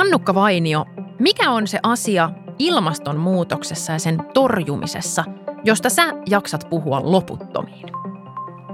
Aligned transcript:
Annukka 0.00 0.34
Vainio, 0.34 0.84
mikä 1.18 1.50
on 1.50 1.66
se 1.66 1.78
asia 1.82 2.30
ilmastonmuutoksessa 2.58 3.92
ja 3.92 3.98
sen 3.98 4.22
torjumisessa, 4.34 5.24
josta 5.64 5.90
sä 5.90 6.02
jaksat 6.26 6.66
puhua 6.70 7.00
loputtomiin? 7.04 7.86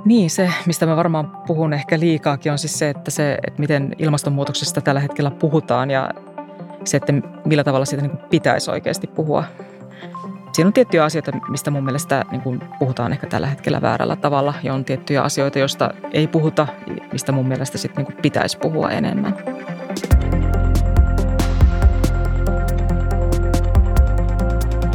Niin, 0.04 0.30
se, 0.30 0.50
mistä 0.66 0.86
mä 0.86 0.96
varmaan 0.96 1.30
puhun 1.46 1.72
ehkä 1.72 2.00
liikaakin, 2.00 2.52
on 2.52 2.58
siis 2.58 2.78
se, 2.78 2.90
että, 2.90 3.10
se, 3.10 3.38
että 3.46 3.60
miten 3.60 3.94
ilmastonmuutoksesta 3.98 4.80
tällä 4.80 5.00
hetkellä 5.00 5.30
puhutaan 5.30 5.90
ja 5.90 6.10
se, 6.84 6.96
että 6.96 7.12
millä 7.44 7.64
tavalla 7.64 7.84
siitä 7.84 8.06
niin 8.06 8.18
pitäisi 8.30 8.70
oikeasti 8.70 9.06
puhua. 9.06 9.44
Siinä 10.52 10.66
on 10.66 10.72
tiettyjä 10.72 11.04
asioita, 11.04 11.32
mistä 11.48 11.70
mun 11.70 11.84
mielestä 11.84 12.24
niin 12.30 12.42
kuin 12.42 12.60
puhutaan 12.78 13.12
ehkä 13.12 13.26
tällä 13.26 13.46
hetkellä 13.46 13.82
väärällä 13.82 14.16
tavalla 14.16 14.54
ja 14.62 14.74
on 14.74 14.84
tiettyjä 14.84 15.22
asioita, 15.22 15.58
joista 15.58 15.90
ei 16.12 16.26
puhuta, 16.26 16.66
mistä 17.12 17.32
mun 17.32 17.48
mielestä 17.48 17.78
sitten 17.78 18.04
niin 18.04 18.16
pitäisi 18.22 18.58
puhua 18.58 18.90
enemmän. 18.90 19.34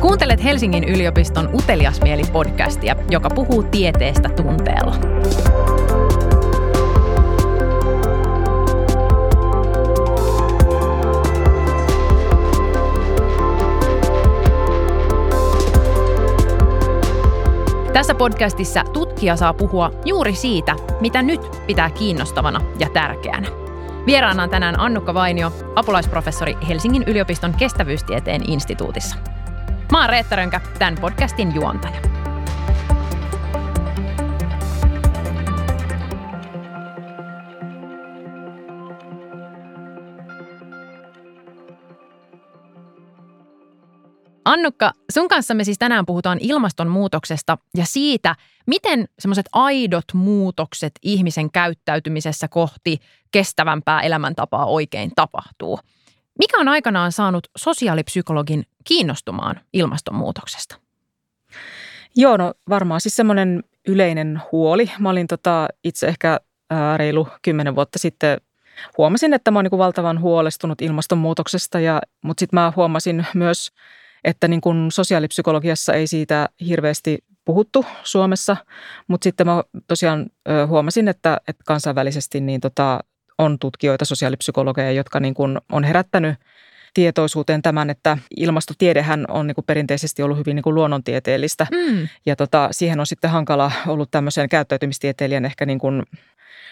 Kuuntelet 0.01 0.43
Helsingin 0.43 0.83
yliopiston 0.83 1.49
Uteliasmieli 1.53 2.23
podcastia, 2.31 2.95
joka 3.09 3.29
puhuu 3.29 3.63
tieteestä 3.63 4.29
tunteella. 4.29 4.95
Tässä 17.93 18.15
podcastissa 18.15 18.83
tutkija 18.93 19.35
saa 19.35 19.53
puhua 19.53 19.91
juuri 20.05 20.33
siitä, 20.35 20.75
mitä 21.01 21.21
nyt 21.21 21.41
pitää 21.67 21.89
kiinnostavana 21.89 22.61
ja 22.79 22.89
tärkeänä. 22.93 23.47
Vieraana 24.05 24.43
on 24.43 24.49
tänään 24.49 24.79
Annukka 24.79 25.13
Vainio, 25.13 25.53
apulaisprofessori 25.75 26.57
Helsingin 26.67 27.03
yliopiston 27.07 27.53
kestävyystieteen 27.53 28.49
instituutissa. 28.49 29.15
Mä 29.91 29.99
oon 29.99 30.09
Reetta 30.09 30.35
Rönkä, 30.35 30.61
tämän 30.79 30.95
podcastin 31.01 31.55
juontaja. 31.55 32.01
Annukka, 44.45 44.91
sun 45.11 45.27
kanssa 45.27 45.53
me 45.53 45.63
siis 45.63 45.79
tänään 45.79 46.05
puhutaan 46.05 46.37
ilmastonmuutoksesta 46.41 47.57
ja 47.77 47.85
siitä, 47.85 48.35
miten 48.67 49.05
semmoiset 49.19 49.45
aidot 49.53 50.05
muutokset 50.13 50.93
ihmisen 51.01 51.51
käyttäytymisessä 51.51 52.47
kohti 52.47 52.97
kestävämpää 53.31 54.01
elämäntapaa 54.01 54.65
oikein 54.65 55.11
tapahtuu. 55.15 55.79
Mikä 56.41 56.57
on 56.57 56.67
aikanaan 56.67 57.11
saanut 57.11 57.47
sosiaalipsykologin 57.57 58.63
kiinnostumaan 58.83 59.61
ilmastonmuutoksesta? 59.73 60.75
Joo, 62.15 62.37
no 62.37 62.53
varmaan 62.69 63.01
siis 63.01 63.15
semmoinen 63.15 63.63
yleinen 63.87 64.41
huoli. 64.51 64.91
Mä 64.99 65.09
olin 65.09 65.27
tota 65.27 65.67
itse 65.83 66.07
ehkä 66.07 66.39
ää, 66.69 66.97
reilu 66.97 67.27
kymmenen 67.41 67.75
vuotta 67.75 67.99
sitten 67.99 68.41
huomasin, 68.97 69.33
että 69.33 69.51
mä 69.51 69.59
oon 69.59 69.65
niin 69.71 69.77
valtavan 69.77 70.21
huolestunut 70.21 70.81
ilmastonmuutoksesta, 70.81 71.79
ja, 71.79 72.01
mutta 72.21 72.41
sitten 72.41 72.59
mä 72.59 72.73
huomasin 72.75 73.25
myös– 73.33 73.71
että 74.23 74.47
niin 74.47 74.61
kuin 74.61 74.91
sosiaalipsykologiassa 74.91 75.93
ei 75.93 76.07
siitä 76.07 76.49
hirveästi 76.67 77.23
puhuttu 77.45 77.85
Suomessa, 78.03 78.57
mutta 79.07 79.23
sitten 79.23 79.47
mä 79.47 79.63
tosiaan 79.87 80.25
huomasin, 80.67 81.07
että, 81.07 81.37
että 81.47 81.63
kansainvälisesti 81.65 82.41
niin 82.41 82.61
tota, 82.61 82.99
on 83.41 83.59
tutkijoita, 83.59 84.05
sosiaalipsykologeja, 84.05 84.91
jotka 84.91 85.19
niin 85.19 85.33
kuin 85.33 85.57
on 85.71 85.83
herättänyt 85.83 86.35
tietoisuuteen 86.93 87.61
tämän, 87.61 87.89
että 87.89 88.17
ilmastotiedehän 88.37 89.25
on 89.27 89.47
niin 89.47 89.55
kuin 89.55 89.65
perinteisesti 89.65 90.23
ollut 90.23 90.37
hyvin 90.37 90.55
niin 90.55 90.63
kuin 90.63 90.75
luonnontieteellistä. 90.75 91.67
Mm. 91.71 92.07
Ja 92.25 92.35
tota, 92.35 92.67
siihen 92.71 92.99
on 92.99 93.07
sitten 93.07 93.29
hankala 93.29 93.71
ollut 93.87 94.11
tämmöisen 94.11 94.49
käyttäytymistieteilijän 94.49 95.45
ehkä 95.45 95.65
niin 95.65 95.79
kuin 95.79 96.03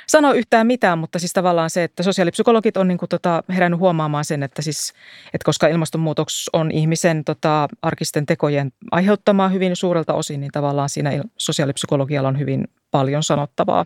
sano 0.07 0.33
yhtään 0.33 0.67
mitään, 0.67 0.99
mutta 0.99 1.19
siis 1.19 1.33
tavallaan 1.33 1.69
se, 1.69 1.83
että 1.83 2.03
sosiaalipsykologit 2.03 2.77
on 2.77 2.87
niin 2.87 2.97
kuin 2.97 3.09
tota 3.09 3.43
herännyt 3.49 3.79
huomaamaan 3.79 4.25
sen, 4.25 4.43
että, 4.43 4.61
siis, 4.61 4.93
että 5.33 5.45
koska 5.45 5.67
ilmastonmuutos 5.67 6.49
on 6.53 6.71
ihmisen 6.71 7.25
tota 7.25 7.67
arkisten 7.81 8.25
tekojen 8.25 8.71
aiheuttamaa 8.91 9.49
hyvin 9.49 9.75
suurelta 9.75 10.13
osin, 10.13 10.39
niin 10.39 10.51
tavallaan 10.51 10.89
siinä 10.89 11.11
sosiaalipsykologialla 11.37 12.29
on 12.29 12.39
hyvin 12.39 12.67
paljon 12.91 13.23
sanottavaa. 13.23 13.85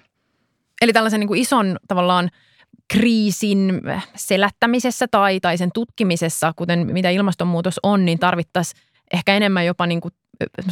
Eli 0.82 0.94
tällaisen 0.94 1.20
niin 1.20 1.28
kuin 1.28 1.42
ison 1.42 1.78
tavallaan 1.88 2.30
kriisin 2.94 3.82
selättämisessä 4.16 5.08
tai, 5.08 5.40
tai 5.40 5.58
sen 5.58 5.70
tutkimisessa, 5.74 6.54
kuten 6.56 6.94
mitä 6.94 7.10
ilmastonmuutos 7.10 7.80
on, 7.84 8.06
niin 8.06 8.20
tarvittaisiin 8.20 8.82
ehkä 9.14 9.36
enemmän 9.36 9.66
jopa 9.66 9.88
niin 9.88 10.02
kuin 10.02 10.14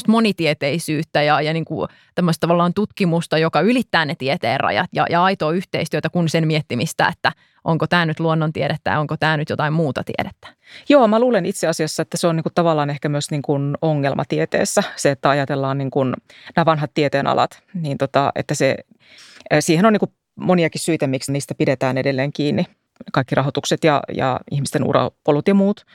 monitieteisyyttä 0.07 1.21
ja, 1.21 1.41
ja 1.41 1.53
niin 1.53 1.65
kuin 1.65 1.87
tämmöistä 2.15 2.39
tavallaan 2.41 2.73
tutkimusta, 2.73 3.37
joka 3.37 3.61
ylittää 3.61 4.05
ne 4.05 4.15
tieteen 4.17 4.59
rajat 4.59 4.89
ja, 4.93 5.05
ja 5.09 5.23
aitoa 5.23 5.51
yhteistyötä 5.51 6.09
kuin 6.09 6.29
sen 6.29 6.47
miettimistä, 6.47 7.07
että 7.07 7.31
onko 7.63 7.87
tämä 7.87 8.05
nyt 8.05 8.19
luonnontiedettä 8.19 8.91
ja 8.91 8.99
onko 8.99 9.17
tämä 9.17 9.37
nyt 9.37 9.49
jotain 9.49 9.73
muuta 9.73 10.03
tiedettä. 10.03 10.47
Joo, 10.89 11.07
mä 11.07 11.19
luulen 11.19 11.45
itse 11.45 11.67
asiassa, 11.67 12.01
että 12.01 12.17
se 12.17 12.27
on 12.27 12.35
niin 12.35 12.43
kuin 12.43 12.53
tavallaan 12.53 12.89
ehkä 12.89 13.09
myös 13.09 13.31
niin 13.31 13.41
kuin 13.41 13.77
ongelma 13.81 14.23
tieteessä, 14.29 14.83
se, 14.95 15.11
että 15.11 15.29
ajatellaan 15.29 15.77
niin 15.77 15.91
kuin 15.91 16.13
nämä 16.55 16.65
vanhat 16.65 16.91
tieteenalat, 16.93 17.63
niin 17.73 17.97
tota, 17.97 18.31
että 18.35 18.55
se, 18.55 18.75
siihen 19.59 19.85
on 19.85 19.93
niin 19.93 19.99
kuin 19.99 20.13
moniakin 20.35 20.81
syitä, 20.81 21.07
miksi 21.07 21.31
niistä 21.31 21.55
pidetään 21.55 21.97
edelleen 21.97 22.33
kiinni. 22.33 22.65
Kaikki 23.11 23.35
rahoitukset 23.35 23.83
ja, 23.83 24.01
ja 24.15 24.39
ihmisten 24.51 24.83
urapolut 24.83 25.47
ja 25.47 25.53
muut 25.53 25.85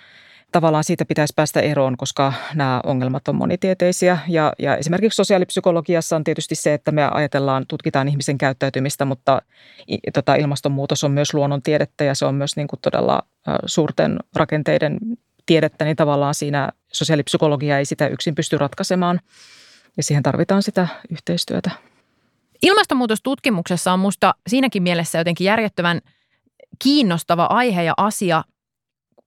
tavallaan 0.53 0.85
siitä 0.85 1.05
pitäisi 1.05 1.33
päästä 1.37 1.61
eroon, 1.61 1.97
koska 1.97 2.33
nämä 2.55 2.81
ongelmat 2.85 3.29
on 3.29 3.37
monitieteisiä. 3.37 4.19
Ja, 4.29 4.53
ja 4.59 4.77
esimerkiksi 4.77 5.17
sosiaalipsykologiassa 5.17 6.17
on 6.17 6.25
tietysti 6.25 6.55
se, 6.55 6.75
että 6.75 6.93
me 6.93 7.09
ajatellaan, 7.11 7.67
tutkitaan 7.69 8.09
ihmisen 8.09 8.39
käyttäytymistä, 8.39 9.05
mutta 9.05 9.43
tota, 10.15 10.35
ilmastonmuutos 10.35 11.05
on 11.05 11.11
myös 11.11 11.35
luonnontiedettä 11.35 12.05
ja 12.05 12.15
se 12.15 12.27
on 12.27 12.35
myös 12.35 12.57
niin 12.57 12.69
kuin 12.69 12.81
todella 12.81 13.23
suurten 13.67 14.19
rakenteiden 14.37 14.99
tiedettä, 15.47 15.85
niin 15.85 15.97
tavallaan 15.97 16.35
siinä 16.35 16.69
sosiaalipsykologia 16.93 17.79
ei 17.79 17.85
sitä 17.85 18.07
yksin 18.07 18.35
pysty 18.35 18.59
ratkaisemaan 18.59 19.21
ja 19.97 20.03
siihen 20.03 20.23
tarvitaan 20.23 20.63
sitä 20.63 20.89
yhteistyötä. 21.11 21.71
Ilmastonmuutostutkimuksessa 22.63 23.93
on 23.93 23.99
minusta 23.99 24.35
siinäkin 24.49 24.83
mielessä 24.83 25.19
jotenkin 25.19 25.45
järjettömän 25.45 26.01
kiinnostava 26.83 27.45
aihe 27.45 27.83
ja 27.83 27.95
asia– 27.97 28.45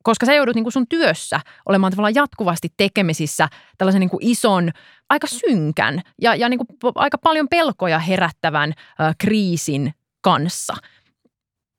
koska 0.03 0.25
sä 0.25 0.33
joudut 0.33 0.55
niin 0.55 0.71
sun 0.71 0.87
työssä 0.87 1.39
olemaan 1.65 1.91
tavallaan 1.91 2.15
jatkuvasti 2.15 2.73
tekemisissä 2.77 3.49
tällaisen 3.77 3.99
niin 3.99 4.09
ison, 4.19 4.71
aika 5.09 5.27
synkän 5.27 6.01
ja, 6.21 6.35
ja 6.35 6.49
niin 6.49 6.59
aika 6.95 7.17
paljon 7.17 7.47
pelkoja 7.49 7.99
herättävän 7.99 8.69
ö, 8.69 9.13
kriisin 9.17 9.93
kanssa. 10.21 10.73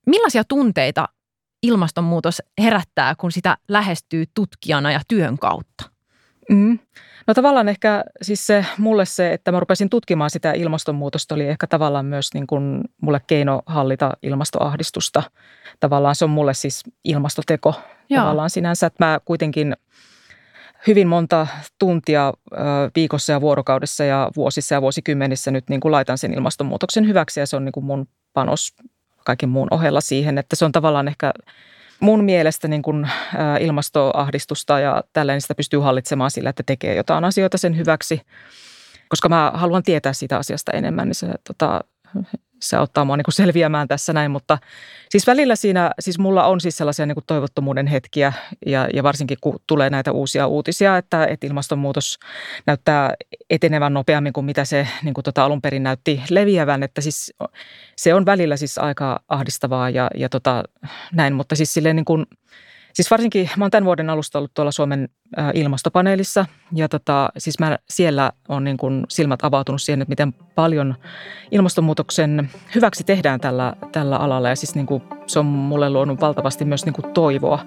Millaisia 0.06 0.44
tunteita 0.44 1.08
ilmastonmuutos 1.62 2.42
herättää, 2.60 3.14
kun 3.14 3.32
sitä 3.32 3.56
lähestyy 3.68 4.24
tutkijana 4.34 4.92
ja 4.92 5.00
työn 5.08 5.38
kautta? 5.38 5.89
Mm. 6.50 6.78
No 7.26 7.34
tavallaan 7.34 7.68
ehkä 7.68 8.04
siis 8.22 8.46
se, 8.46 8.66
mulle 8.78 9.04
se, 9.04 9.32
että 9.32 9.52
mä 9.52 9.60
rupesin 9.60 9.90
tutkimaan 9.90 10.30
sitä 10.30 10.52
ilmastonmuutosta, 10.52 11.34
oli 11.34 11.46
ehkä 11.46 11.66
tavallaan 11.66 12.06
myös 12.06 12.34
niin 12.34 12.46
kuin 12.46 12.80
mulle 13.02 13.20
keino 13.26 13.62
hallita 13.66 14.12
ilmastoahdistusta. 14.22 15.22
Tavallaan 15.80 16.14
se 16.14 16.24
on 16.24 16.30
mulle 16.30 16.54
siis 16.54 16.82
ilmastoteko 17.04 17.74
Joo. 18.08 18.22
tavallaan 18.22 18.50
sinänsä, 18.50 18.86
että 18.86 19.04
mä 19.04 19.20
kuitenkin 19.24 19.76
hyvin 20.86 21.08
monta 21.08 21.46
tuntia 21.78 22.32
viikossa 22.96 23.32
ja 23.32 23.40
vuorokaudessa 23.40 24.04
ja 24.04 24.30
vuosissa 24.36 24.74
ja 24.74 24.82
vuosikymmenissä 24.82 25.50
nyt 25.50 25.68
niin 25.68 25.80
kuin 25.80 25.92
laitan 25.92 26.18
sen 26.18 26.34
ilmastonmuutoksen 26.34 27.06
hyväksi 27.06 27.40
ja 27.40 27.46
se 27.46 27.56
on 27.56 27.64
niin 27.64 27.72
kuin 27.72 27.86
mun 27.86 28.08
panos 28.32 28.74
kaiken 29.24 29.48
muun 29.48 29.68
ohella 29.70 30.00
siihen, 30.00 30.38
että 30.38 30.56
se 30.56 30.64
on 30.64 30.72
tavallaan 30.72 31.08
ehkä 31.08 31.32
mun 32.00 32.24
mielestä 32.24 32.68
niin 32.68 32.82
kuin 32.82 33.08
ilmastoahdistusta 33.60 34.80
ja 34.80 35.04
tällainen 35.12 35.40
sitä 35.40 35.54
pystyy 35.54 35.80
hallitsemaan 35.80 36.30
sillä, 36.30 36.50
että 36.50 36.62
tekee 36.66 36.94
jotain 36.94 37.24
asioita 37.24 37.58
sen 37.58 37.76
hyväksi. 37.76 38.20
Koska 39.08 39.28
mä 39.28 39.52
haluan 39.54 39.82
tietää 39.82 40.12
siitä 40.12 40.38
asiasta 40.38 40.72
enemmän, 40.72 41.08
niin 41.08 41.14
se 41.14 41.26
tota, 41.46 41.80
se 42.62 42.76
auttaa 42.76 43.04
mua 43.04 43.16
niin 43.16 43.24
kuin 43.24 43.34
selviämään 43.34 43.88
tässä 43.88 44.12
näin, 44.12 44.30
mutta 44.30 44.58
siis 45.08 45.26
välillä 45.26 45.56
siinä, 45.56 45.90
siis 46.00 46.18
mulla 46.18 46.44
on 46.44 46.60
siis 46.60 46.76
sellaisia 46.76 47.06
niin 47.06 47.14
kuin 47.14 47.24
toivottomuuden 47.26 47.86
hetkiä 47.86 48.32
ja, 48.66 48.88
ja 48.94 49.02
varsinkin 49.02 49.38
kun 49.40 49.60
tulee 49.66 49.90
näitä 49.90 50.12
uusia 50.12 50.46
uutisia, 50.46 50.96
että, 50.96 51.26
että 51.26 51.46
ilmastonmuutos 51.46 52.18
näyttää 52.66 53.14
etenevän 53.50 53.94
nopeammin 53.94 54.32
kuin 54.32 54.44
mitä 54.44 54.64
se 54.64 54.88
niin 55.02 55.14
kuin 55.14 55.24
tota 55.24 55.44
alun 55.44 55.62
perin 55.62 55.82
näytti 55.82 56.22
leviävän, 56.30 56.82
että 56.82 57.00
siis 57.00 57.34
se 57.96 58.14
on 58.14 58.26
välillä 58.26 58.56
siis 58.56 58.78
aika 58.78 59.20
ahdistavaa 59.28 59.90
ja, 59.90 60.10
ja 60.14 60.28
tota, 60.28 60.62
näin, 61.12 61.34
mutta 61.34 61.56
siis 61.56 61.74
silleen 61.74 61.96
niin 61.96 62.04
kuin– 62.04 62.26
Siis 62.94 63.10
varsinkin, 63.10 63.50
mä 63.56 63.64
oon 63.64 63.70
tämän 63.70 63.84
vuoden 63.84 64.10
alusta 64.10 64.38
ollut 64.38 64.54
tuolla 64.54 64.72
Suomen 64.72 65.08
ilmastopaneelissa 65.54 66.46
ja 66.74 66.88
tota, 66.88 67.28
siis 67.38 67.58
mä 67.58 67.78
siellä 67.88 68.32
on 68.48 68.64
niin 68.64 68.76
kuin 68.76 69.04
silmät 69.08 69.44
avautunut 69.44 69.82
siihen, 69.82 70.02
että 70.02 70.10
miten 70.10 70.32
paljon 70.32 70.94
ilmastonmuutoksen 71.50 72.50
hyväksi 72.74 73.04
tehdään 73.04 73.40
tällä, 73.40 73.74
tällä 73.92 74.16
alalla. 74.16 74.48
Ja 74.48 74.56
siis 74.56 74.74
niin 74.74 74.86
kuin 74.86 75.02
se 75.26 75.38
on 75.38 75.46
mulle 75.46 75.90
luonut 75.90 76.20
valtavasti 76.20 76.64
myös 76.64 76.84
niin 76.84 76.92
kuin 76.92 77.12
toivoa 77.12 77.64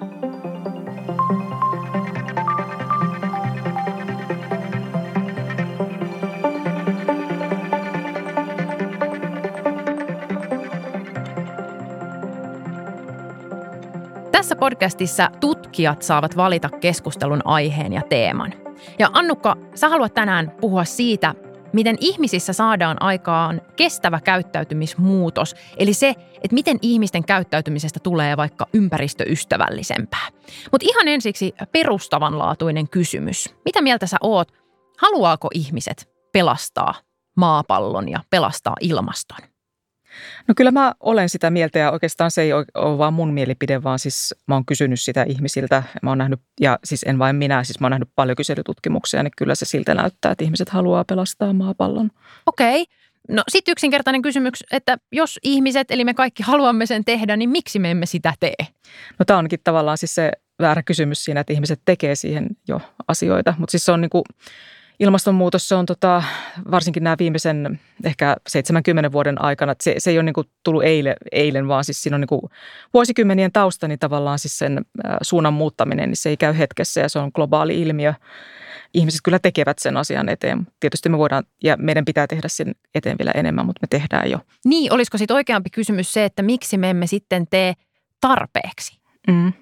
podcastissa 14.64 15.30
tutkijat 15.40 16.02
saavat 16.02 16.38
valita 16.38 16.70
keskustelun 16.70 17.42
aiheen 17.46 17.94
ja 17.94 18.02
teeman. 18.10 18.54
Ja 19.00 19.10
Annukka, 19.14 19.56
sä 19.76 19.90
haluat 19.90 20.14
tänään 20.14 20.52
puhua 20.62 20.84
siitä, 20.84 21.36
miten 21.74 21.98
ihmisissä 22.00 22.54
saadaan 22.54 23.02
aikaan 23.02 23.62
kestävä 23.76 24.20
käyttäytymismuutos, 24.20 25.56
eli 25.78 25.94
se, 25.94 26.10
että 26.36 26.54
miten 26.54 26.78
ihmisten 26.82 27.26
käyttäytymisestä 27.26 28.00
tulee 28.00 28.38
vaikka 28.38 28.68
ympäristöystävällisempää. 28.74 30.28
Mutta 30.72 30.88
ihan 30.90 31.08
ensiksi 31.08 31.56
perustavanlaatuinen 31.72 32.90
kysymys. 32.90 33.56
Mitä 33.66 33.82
mieltä 33.82 34.08
sä 34.08 34.18
oot? 34.22 34.52
Haluaako 35.00 35.48
ihmiset 35.54 36.10
pelastaa 36.34 36.94
maapallon 37.38 38.10
ja 38.10 38.20
pelastaa 38.30 38.76
ilmaston? 38.82 39.53
No 40.48 40.54
kyllä 40.58 40.72
mä 40.72 40.94
olen 41.00 41.30
sitä 41.30 41.50
mieltä 41.50 41.80
ja 41.80 41.92
oikeastaan 41.92 42.32
se 42.32 42.42
ei 42.42 42.54
ole 42.54 42.98
vaan 42.98 43.14
mun 43.14 43.34
mielipide, 43.34 43.84
vaan 43.84 44.00
siis 44.00 44.36
mä 44.48 44.56
oon 44.56 44.66
kysynyt 44.66 45.02
sitä 45.02 45.24
ihmisiltä. 45.24 45.84
Mä 46.02 46.12
oon 46.12 46.18
nähnyt, 46.18 46.40
ja 46.62 46.80
siis 46.84 47.04
en 47.04 47.20
vain 47.20 47.36
minä, 47.36 47.64
siis 47.64 47.80
mä 47.80 47.86
oon 47.86 47.92
nähnyt 47.92 48.10
paljon 48.16 48.36
kyselytutkimuksia, 48.36 49.24
niin 49.24 49.32
kyllä 49.38 49.56
se 49.56 49.66
siltä 49.66 49.94
näyttää, 49.94 50.32
että 50.32 50.44
ihmiset 50.44 50.70
haluaa 50.70 51.04
pelastaa 51.04 51.54
maapallon. 51.54 52.12
Okei. 52.46 52.82
Okay. 52.82 52.96
No 53.30 53.44
sitten 53.50 53.72
yksinkertainen 53.72 54.22
kysymys, 54.22 54.64
että 54.72 54.98
jos 55.12 55.40
ihmiset, 55.44 55.92
eli 55.92 56.06
me 56.06 56.14
kaikki 56.14 56.44
haluamme 56.44 56.86
sen 56.86 57.06
tehdä, 57.06 57.38
niin 57.38 57.50
miksi 57.50 57.80
me 57.80 57.92
emme 57.92 58.06
sitä 58.06 58.34
tee? 58.40 58.56
No 59.20 59.26
tämä 59.26 59.40
onkin 59.40 59.60
tavallaan 59.64 59.98
siis 59.98 60.16
se 60.16 60.32
väärä 60.62 60.84
kysymys 60.84 61.26
siinä, 61.26 61.40
että 61.40 61.54
ihmiset 61.54 61.82
tekee 61.86 62.16
siihen 62.16 62.48
jo 62.68 62.82
asioita, 63.08 63.54
mutta 63.58 63.72
siis 63.72 63.86
se 63.86 63.92
on 63.92 64.02
niin 64.02 64.10
kuin, 64.10 64.24
ilmastonmuutos 65.04 65.68
se 65.68 65.76
on 65.76 65.86
tota, 65.86 66.24
varsinkin 66.72 67.04
nämä 67.04 67.16
viimeisen 67.20 67.80
ehkä 68.04 68.36
70 68.48 69.12
vuoden 69.12 69.42
aikana, 69.42 69.72
että 69.72 69.84
se, 69.84 69.96
se 69.98 70.12
ei 70.12 70.18
ole 70.18 70.24
niin 70.24 70.34
kuin 70.34 70.48
tullut 70.64 70.84
eilen, 70.84 71.16
eilen, 71.32 71.68
vaan 71.68 71.84
siis 71.84 72.02
siinä 72.02 72.16
on 72.16 72.22
niin 72.22 72.28
kuin 72.28 72.42
vuosikymmenien 72.94 73.52
tausta, 73.52 73.88
niin 73.88 74.00
tavallaan 74.00 74.40
siis 74.40 74.58
sen 74.58 74.86
suunnan 75.22 75.54
muuttaminen, 75.54 76.10
niin 76.10 76.18
se 76.18 76.30
ei 76.30 76.38
käy 76.38 76.58
hetkessä 76.58 77.02
ja 77.02 77.10
se 77.10 77.20
on 77.20 77.32
globaali 77.36 77.82
ilmiö. 77.82 78.14
Ihmiset 78.94 79.20
kyllä 79.24 79.40
tekevät 79.40 79.80
sen 79.80 79.98
asian 79.98 80.30
eteen. 80.30 80.68
Tietysti 80.80 81.10
me 81.10 81.18
voidaan 81.18 81.44
ja 81.64 81.78
meidän 81.78 82.06
pitää 82.06 82.28
tehdä 82.28 82.48
sen 82.48 82.76
eteen 82.96 83.18
vielä 83.18 83.32
enemmän, 83.36 83.66
mutta 83.66 83.80
me 83.82 83.88
tehdään 84.00 84.32
jo. 84.32 84.40
Niin, 84.66 84.94
olisiko 84.94 85.18
sitten 85.18 85.36
oikeampi 85.36 85.70
kysymys 85.70 86.14
se, 86.14 86.26
että 86.26 86.42
miksi 86.42 86.78
me 86.78 86.90
emme 86.90 87.08
sitten 87.08 87.48
tee 87.50 87.74
tarpeeksi? 88.22 88.98
Mm. 89.28 89.54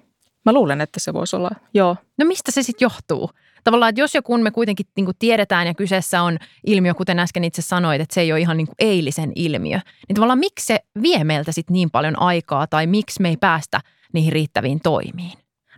Mä 0.44 0.52
luulen, 0.52 0.80
että 0.80 1.00
se 1.00 1.12
voisi 1.12 1.36
olla, 1.36 1.50
joo. 1.74 1.96
No 2.18 2.24
mistä 2.24 2.50
se 2.50 2.62
sitten 2.62 2.86
johtuu? 2.86 3.30
Tavallaan, 3.64 3.90
että 3.90 4.00
jos 4.00 4.14
joku 4.14 4.38
me 4.38 4.50
kuitenkin 4.50 4.86
niin 4.96 5.04
kuin 5.04 5.16
tiedetään 5.18 5.66
ja 5.66 5.74
kyseessä 5.74 6.22
on 6.22 6.38
ilmiö, 6.66 6.94
kuten 6.94 7.18
äsken 7.18 7.44
itse 7.44 7.62
sanoit, 7.62 8.00
että 8.00 8.14
se 8.14 8.20
ei 8.20 8.32
ole 8.32 8.40
ihan 8.40 8.56
niin 8.56 8.66
kuin 8.66 8.76
eilisen 8.78 9.32
ilmiö, 9.34 9.80
niin 10.08 10.14
tavallaan 10.14 10.38
miksi 10.38 10.66
se 10.66 10.80
vie 11.02 11.24
meiltä 11.24 11.52
sitten 11.52 11.74
niin 11.74 11.90
paljon 11.90 12.20
aikaa 12.20 12.66
tai 12.66 12.86
miksi 12.86 13.22
me 13.22 13.28
ei 13.28 13.36
päästä 13.36 13.80
niihin 14.12 14.32
riittäviin 14.32 14.80
toimiin? 14.80 15.32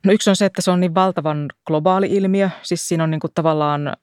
No 0.04 0.12
yksi 0.12 0.30
on 0.30 0.36
se, 0.36 0.44
että 0.44 0.62
se 0.62 0.70
on 0.70 0.80
niin 0.80 0.94
valtavan 0.94 1.48
globaali 1.66 2.06
ilmiö, 2.10 2.50
siis 2.62 2.88
siinä 2.88 3.04
on 3.04 3.10
niin 3.10 3.20
kuin 3.20 3.32
tavallaan 3.34 3.96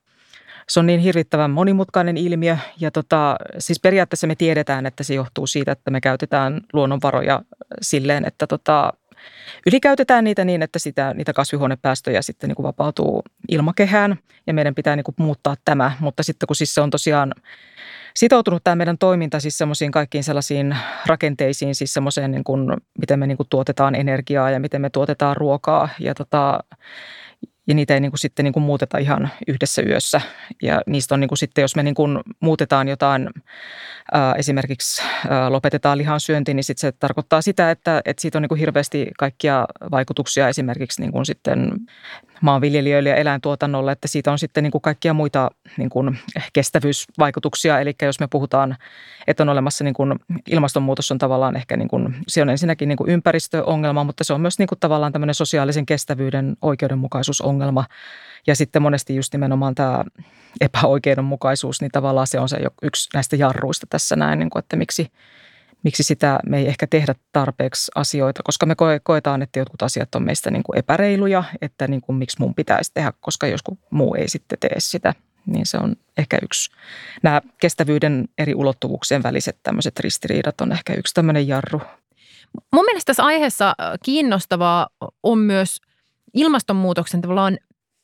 se 0.69 0.79
on 0.79 0.85
niin 0.85 0.99
hirvittävän 0.99 1.51
monimutkainen 1.51 2.17
ilmiö 2.17 2.57
ja 2.79 2.91
tota, 2.91 3.35
siis 3.57 3.79
periaatteessa 3.79 4.27
me 4.27 4.35
tiedetään, 4.35 4.85
että 4.85 5.03
se 5.03 5.13
johtuu 5.13 5.47
siitä, 5.47 5.71
että 5.71 5.91
me 5.91 6.01
käytetään 6.01 6.61
luonnonvaroja 6.73 7.41
silleen, 7.81 8.25
että 8.25 8.47
tota, 8.47 8.93
ylikäytetään 9.67 10.23
niitä 10.23 10.45
niin, 10.45 10.61
että 10.61 10.79
sitä, 10.79 11.13
niitä 11.13 11.33
kasvihuonepäästöjä 11.33 12.21
sitten 12.21 12.47
niin 12.47 12.55
kuin 12.55 12.63
vapautuu 12.63 13.23
ilmakehään 13.49 14.17
ja 14.47 14.53
meidän 14.53 14.75
pitää 14.75 14.95
niin 14.95 15.03
kuin 15.03 15.15
muuttaa 15.17 15.55
tämä. 15.65 15.91
Mutta 15.99 16.23
sitten 16.23 16.47
kun 16.47 16.55
siis 16.55 16.73
se 16.73 16.81
on 16.81 16.89
tosiaan 16.89 17.33
sitoutunut 18.15 18.63
tämä 18.63 18.75
meidän 18.75 18.97
toiminta 18.97 19.39
siis 19.39 19.57
semmoisiin 19.57 19.91
kaikkiin 19.91 20.23
sellaisiin 20.23 20.77
rakenteisiin, 21.05 21.75
siis 21.75 21.93
semmoiseen 21.93 22.31
niin 22.31 22.43
kuin, 22.43 22.77
miten 22.99 23.19
me 23.19 23.27
niin 23.27 23.37
kuin 23.37 23.49
tuotetaan 23.49 23.95
energiaa 23.95 24.51
ja 24.51 24.59
miten 24.59 24.81
me 24.81 24.89
tuotetaan 24.89 25.37
ruokaa 25.37 25.89
ja 25.99 26.13
tota, 26.15 26.59
ja 27.67 27.75
niitä 27.75 27.93
ei 27.93 27.99
niin 27.99 28.11
kuin 28.11 28.19
sitten 28.19 28.43
niin 28.43 28.53
kuin 28.53 28.63
muuteta 28.63 28.97
ihan 28.97 29.29
yhdessä 29.47 29.81
yössä. 29.81 30.21
Ja 30.61 30.81
niistä 30.87 31.15
on 31.15 31.19
niin 31.19 31.27
kuin 31.27 31.37
sitten, 31.37 31.61
jos 31.61 31.75
me 31.75 31.83
niin 31.83 31.95
kuin 31.95 32.19
muutetaan 32.39 32.87
jotain, 32.87 33.29
ää, 34.11 34.33
esimerkiksi 34.33 35.01
ää, 35.29 35.51
lopetetaan 35.51 35.97
lihan 35.97 36.19
syönti, 36.19 36.53
niin 36.53 36.63
sitten 36.63 36.81
se 36.81 36.97
tarkoittaa 36.99 37.41
sitä, 37.41 37.71
että, 37.71 38.01
että 38.05 38.21
siitä 38.21 38.37
on 38.37 38.41
niin 38.41 38.49
kuin 38.49 38.59
hirveästi 38.59 39.07
kaikkia 39.17 39.65
vaikutuksia 39.91 40.47
esimerkiksi 40.47 41.01
niin 41.01 41.11
kuin 41.11 41.25
sitten 41.25 41.71
maanviljelijöille 42.41 43.09
ja 43.09 43.15
eläintuotannolle, 43.15 43.91
että 43.91 44.07
siitä 44.07 44.31
on 44.31 44.39
sitten 44.39 44.63
niin 44.63 44.71
kuin 44.71 44.81
kaikkia 44.81 45.13
muita 45.13 45.49
niin 45.77 45.89
kuin 45.89 46.19
kestävyysvaikutuksia. 46.53 47.79
Eli 47.79 47.95
jos 48.01 48.19
me 48.19 48.27
puhutaan, 48.27 48.77
että 49.27 49.43
on 49.43 49.49
olemassa 49.49 49.83
niin 49.83 49.93
kuin 49.93 50.15
ilmastonmuutos 50.51 51.11
on 51.11 51.17
tavallaan 51.17 51.55
ehkä, 51.55 51.77
niin 51.77 51.87
kuin, 51.87 52.15
se 52.27 52.41
on 52.41 52.49
ensinnäkin 52.49 52.89
niin 52.89 52.97
kuin 52.97 53.09
ympäristöongelma, 53.09 54.03
mutta 54.03 54.23
se 54.23 54.33
on 54.33 54.41
myös 54.41 54.59
niin 54.59 54.67
kuin 54.67 54.79
tavallaan 54.79 55.11
tämmöinen 55.11 55.35
sosiaalisen 55.35 55.85
kestävyyden 55.85 56.57
oikeudenmukaisuusongelma. 56.61 57.51
Ja 58.47 58.55
sitten 58.55 58.81
monesti 58.81 59.15
just 59.15 59.33
nimenomaan 59.33 59.75
tämä 59.75 60.03
epäoikeudenmukaisuus, 60.61 61.81
niin 61.81 61.91
tavallaan 61.91 62.27
se 62.27 62.39
on 62.39 62.49
se 62.49 62.57
yksi 62.81 63.09
näistä 63.13 63.35
jarruista 63.35 63.87
tässä 63.89 64.15
näin, 64.15 64.39
niin 64.39 64.49
kuin, 64.49 64.59
että 64.59 64.75
miksi– 64.75 65.07
miksi 65.83 66.03
sitä 66.03 66.39
me 66.45 66.57
ei 66.57 66.67
ehkä 66.67 66.87
tehdä 66.87 67.15
tarpeeksi 67.31 67.91
asioita, 67.95 68.43
koska 68.43 68.65
me 68.65 68.75
koetaan, 69.03 69.41
että 69.41 69.59
jotkut 69.59 69.81
asiat 69.81 70.15
on 70.15 70.23
meistä 70.23 70.51
niin 70.51 70.63
kuin 70.63 70.79
epäreiluja, 70.79 71.43
että 71.61 71.87
niin 71.87 72.01
kuin 72.01 72.15
miksi 72.15 72.39
mun 72.39 72.55
pitäisi 72.55 72.91
tehdä, 72.93 73.13
koska 73.19 73.47
joskus 73.47 73.77
muu 73.89 74.15
ei 74.15 74.29
sitten 74.29 74.59
tee 74.59 74.75
sitä. 74.77 75.13
Niin 75.45 75.65
se 75.65 75.77
on 75.77 75.95
ehkä 76.17 76.37
yksi. 76.41 76.71
Nämä 77.23 77.41
kestävyyden 77.61 78.27
eri 78.37 78.55
ulottuvuuksien 78.55 79.23
väliset 79.23 79.57
tämmöiset 79.63 79.99
ristiriidat 79.99 80.61
on 80.61 80.71
ehkä 80.71 80.93
yksi 80.93 81.13
tämmöinen 81.13 81.47
jarru. 81.47 81.81
Mun 82.73 82.85
mielestä 82.85 83.09
tässä 83.09 83.23
aiheessa 83.23 83.75
kiinnostavaa 84.03 84.87
on 85.23 85.39
myös 85.39 85.81
ilmastonmuutoksen 86.33 87.21
tavallaan 87.21 87.57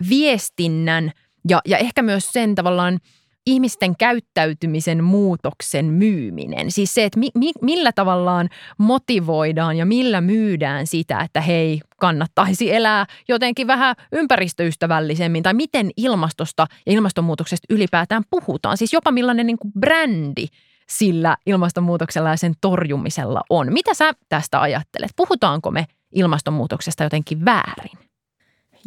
viestinnän 0.09 1.11
ja, 1.49 1.61
ja 1.65 1.77
ehkä 1.77 2.01
myös 2.01 2.29
sen 2.33 2.55
tavallaan– 2.55 2.99
ihmisten 3.47 3.97
käyttäytymisen 3.97 5.03
muutoksen 5.03 5.85
myyminen. 5.85 6.71
Siis 6.71 6.93
se, 6.93 7.03
että 7.03 7.19
mi, 7.19 7.29
mi, 7.33 7.51
millä 7.61 7.91
tavallaan 7.91 8.49
motivoidaan 8.77 9.77
ja 9.77 9.85
millä 9.85 10.21
myydään 10.21 10.87
sitä, 10.87 11.19
että 11.19 11.41
hei, 11.41 11.81
kannattaisi 11.99 12.73
elää 12.73 13.05
jotenkin 13.27 13.67
vähän 13.67 13.95
ympäristöystävällisemmin. 14.11 15.43
Tai 15.43 15.53
miten 15.53 15.89
ilmastosta 15.97 16.67
ja 16.85 16.93
ilmastonmuutoksesta 16.93 17.65
ylipäätään 17.69 18.23
puhutaan. 18.29 18.77
Siis 18.77 18.93
jopa 18.93 19.11
millainen 19.11 19.47
niin 19.47 19.59
kuin 19.59 19.71
brändi 19.79 20.45
sillä 20.89 21.37
ilmastonmuutoksella 21.45 22.29
ja 22.29 22.37
sen 22.37 22.53
torjumisella 22.61 23.41
on. 23.49 23.73
Mitä 23.73 23.93
sä 23.93 24.13
tästä 24.29 24.61
ajattelet? 24.61 25.11
Puhutaanko 25.15 25.71
me 25.71 25.85
ilmastonmuutoksesta 26.15 27.03
jotenkin 27.03 27.45
väärin? 27.45 28.06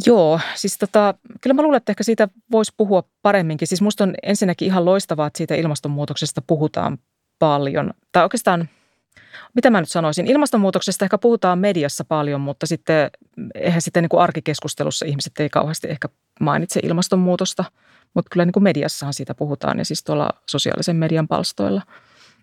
Joo, 0.06 0.40
siis 0.54 0.78
tota, 0.78 1.14
kyllä 1.40 1.54
mä 1.54 1.62
luulen, 1.62 1.76
että 1.76 1.92
ehkä 1.92 2.04
siitä 2.04 2.28
voisi 2.52 2.72
puhua 2.76 3.04
paremminkin. 3.22 3.68
Siis 3.68 3.82
musta 3.82 4.04
on 4.04 4.14
ensinnäkin 4.22 4.66
ihan 4.66 4.84
loistavaa, 4.84 5.26
että 5.26 5.38
siitä 5.38 5.54
ilmastonmuutoksesta 5.54 6.42
puhutaan 6.46 6.98
paljon. 7.38 7.90
Tai 8.12 8.22
oikeastaan, 8.22 8.68
mitä 9.54 9.70
mä 9.70 9.80
nyt 9.80 9.90
sanoisin, 9.90 10.26
ilmastonmuutoksesta 10.26 11.04
ehkä 11.04 11.18
puhutaan 11.18 11.58
mediassa 11.58 12.04
paljon, 12.04 12.40
mutta 12.40 12.66
sitten 12.66 13.10
eihän 13.54 13.82
sitten 13.82 14.02
niin 14.02 14.08
kuin 14.08 14.20
arkikeskustelussa 14.20 15.06
ihmiset 15.06 15.40
ei 15.40 15.48
kauheasti 15.48 15.88
ehkä 15.88 16.08
mainitse 16.40 16.80
ilmastonmuutosta. 16.82 17.64
Mutta 18.14 18.28
kyllä 18.32 18.44
niin 18.44 18.52
kuin 18.52 18.64
mediassahan 18.64 19.14
siitä 19.14 19.34
puhutaan 19.34 19.78
ja 19.78 19.84
siis 19.84 20.04
tuolla 20.04 20.30
sosiaalisen 20.46 20.96
median 20.96 21.28
palstoilla– 21.28 21.82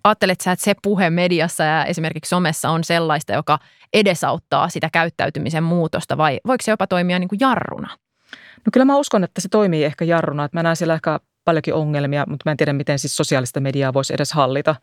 Ajattelet 0.07 0.41
sä, 0.41 0.51
että 0.51 0.65
se 0.65 0.73
puhe 0.81 1.09
mediassa 1.09 1.63
ja 1.63 1.85
esimerkiksi 1.85 2.29
somessa 2.29 2.69
on 2.69 2.83
sellaista, 2.83 3.33
joka 3.33 3.59
edesauttaa 3.93 4.69
sitä 4.69 4.89
käyttäytymisen 4.93 5.63
muutosta 5.63 6.17
vai 6.17 6.39
voiko 6.47 6.61
se 6.61 6.71
jopa 6.71 6.87
toimia 6.87 7.19
niin 7.19 7.27
kuin 7.27 7.39
jarruna? 7.39 7.97
No 8.65 8.69
kyllä 8.73 8.85
mä 8.85 8.97
uskon, 8.97 9.23
että 9.23 9.41
se 9.41 9.49
toimii 9.49 9.83
ehkä 9.83 10.05
jarruna. 10.05 10.45
Että 10.45 10.57
mä 10.57 10.63
näen 10.63 10.75
siellä 10.75 10.93
ehkä 10.93 11.19
paljonkin 11.45 11.73
ongelmia, 11.73 12.25
mutta 12.27 12.43
mä 12.45 12.51
en 12.51 12.57
tiedä, 12.57 12.73
miten 12.73 12.99
siis 12.99 13.17
sosiaalista 13.17 13.59
mediaa 13.59 13.93
voisi 13.93 14.13
edes 14.13 14.33
hallita. 14.33 14.75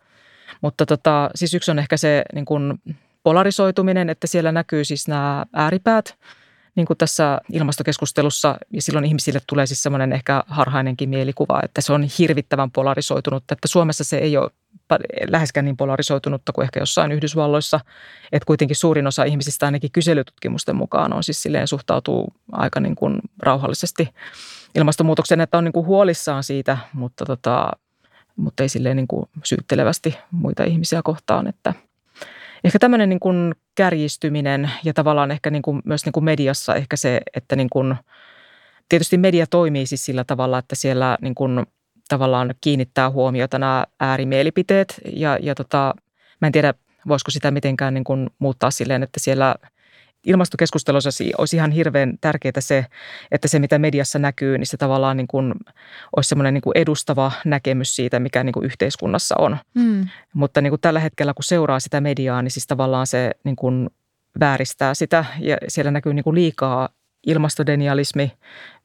Mutta 0.61 0.87
tota, 0.87 1.31
siis 1.35 1.55
yksi 1.55 1.71
on 1.71 1.79
ehkä 1.79 1.97
se 1.97 2.23
niin 2.35 2.45
kuin 2.45 2.83
polarisoituminen, 3.23 4.11
että 4.11 4.27
siellä 4.27 4.53
näkyy 4.53 4.85
siis 4.85 5.09
nämä 5.09 5.45
ääripäät– 5.53 6.15
niin 6.75 6.87
kuin 6.87 6.97
tässä 6.97 7.41
ilmastokeskustelussa, 7.53 8.57
ja 8.71 8.83
silloin 8.83 9.05
ihmisille 9.05 9.41
tulee 9.47 9.67
siis 9.67 9.83
semmoinen 9.83 10.13
ehkä 10.13 10.43
harhainenkin 10.47 11.09
mielikuva, 11.09 11.61
että 11.63 11.81
se 11.81 11.93
on 11.93 12.07
hirvittävän 12.19 12.71
polarisoitunutta, 12.71 13.53
että 13.53 13.69
Suomessa 13.69 14.05
se 14.05 14.19
ei 14.19 14.37
ole 14.37 14.51
läheskään 15.29 15.65
niin 15.65 15.77
polarisoitunutta 15.77 16.53
kuin 16.53 16.63
ehkä 16.63 16.81
jossain 16.81 17.13
Yhdysvalloissa, 17.13 17.81
että 18.33 18.47
kuitenkin 18.47 18.77
suurin 18.77 19.07
osa 19.07 19.25
ihmisistä 19.25 19.67
ainakin 19.67 19.93
kyselytutkimusten 19.93 20.77
mukaan 20.77 21.13
on 21.13 21.23
siis 21.23 21.43
silleen 21.43 21.69
suhtautuu 21.69 22.33
aika 22.53 22.81
niin 22.81 22.95
kuin 22.95 23.19
rauhallisesti 23.43 24.09
ilmastonmuutokseen, 24.75 25.41
että 25.41 25.59
on 25.59 25.65
niin 25.65 25.73
kuin 25.73 25.87
huolissaan 25.87 26.45
siitä, 26.45 26.79
mutta, 26.93 27.25
tota, 27.25 27.71
mutta 28.37 28.63
ei 28.63 28.69
silleen 28.69 28.97
niin 28.97 29.09
kuin 29.09 29.29
syyttelevästi 29.45 30.19
muita 30.31 30.65
ihmisiä 30.65 31.03
kohtaan, 31.03 31.47
että– 31.47 31.75
ehkä 32.65 32.79
tämmöinen 32.79 33.09
niin 33.09 33.21
kuin 33.21 33.55
kärjistyminen 33.75 34.71
ja 34.85 34.95
tavallaan 34.95 35.31
ehkä 35.31 35.51
niin 35.51 35.63
kuin 35.63 35.83
myös 35.85 36.05
niin 36.05 36.13
kuin 36.13 36.25
mediassa 36.25 36.75
ehkä 36.75 36.97
se, 36.97 37.21
että 37.37 37.57
niin 37.57 37.71
kuin, 37.71 37.95
tietysti 38.89 39.19
media 39.19 39.47
toimii 39.47 39.87
siis 39.87 40.05
sillä 40.05 40.25
tavalla, 40.25 40.59
että 40.59 40.75
siellä 40.75 41.19
niin 41.21 41.35
kuin 41.35 41.67
tavallaan 42.09 42.55
kiinnittää 42.61 43.11
huomiota 43.11 43.59
nämä 43.59 43.87
äärimielipiteet 44.01 45.01
ja, 45.17 45.39
ja 45.43 45.55
tota, 45.55 45.95
mä 46.41 46.47
en 46.47 46.53
tiedä, 46.53 46.75
voisiko 47.09 47.31
sitä 47.31 47.51
mitenkään 47.51 47.95
niin 47.95 48.05
kuin 48.05 48.31
muuttaa 48.39 48.71
silleen, 48.71 49.03
että 49.03 49.21
siellä 49.21 49.55
ilmastokeskustelussa 50.27 51.11
olisi 51.39 51.57
ihan 51.57 51.71
hirveän 51.71 52.15
tärkeää 52.21 52.61
se, 52.61 52.87
että 53.31 53.49
se 53.49 53.59
mitä 53.59 53.79
mediassa 53.79 54.19
näkyy, 54.19 54.59
niin 54.59 54.67
se 54.67 54.77
tavallaan 54.77 55.17
niin 55.17 55.27
kuin 55.27 55.55
olisi 56.17 56.29
semmoinen 56.29 56.55
niin 56.55 56.63
kuin 56.63 56.77
edustava 56.77 57.33
näkemys 57.45 57.97
siitä, 57.97 58.21
mikä 58.21 58.45
niin 58.45 58.53
kuin 58.53 58.67
yhteiskunnassa 58.67 59.35
on. 59.39 59.57
Mm. 59.75 60.09
Mutta 60.35 60.61
niin 60.61 60.71
kuin 60.71 60.81
tällä 60.81 61.01
hetkellä, 61.01 61.35
kun 61.35 61.45
seuraa 61.45 61.81
sitä 61.81 62.01
mediaa, 62.01 62.43
niin 62.43 62.51
siis 62.51 62.67
tavallaan 62.67 63.07
se 63.07 63.31
niin 63.45 63.57
kuin 63.57 63.91
vääristää 64.41 64.95
sitä 64.95 65.25
ja 65.39 65.57
siellä 65.69 65.91
näkyy 65.91 66.15
niin 66.15 66.25
kuin 66.25 66.35
liikaa 66.35 66.89
ilmastodenialismi 67.27 68.33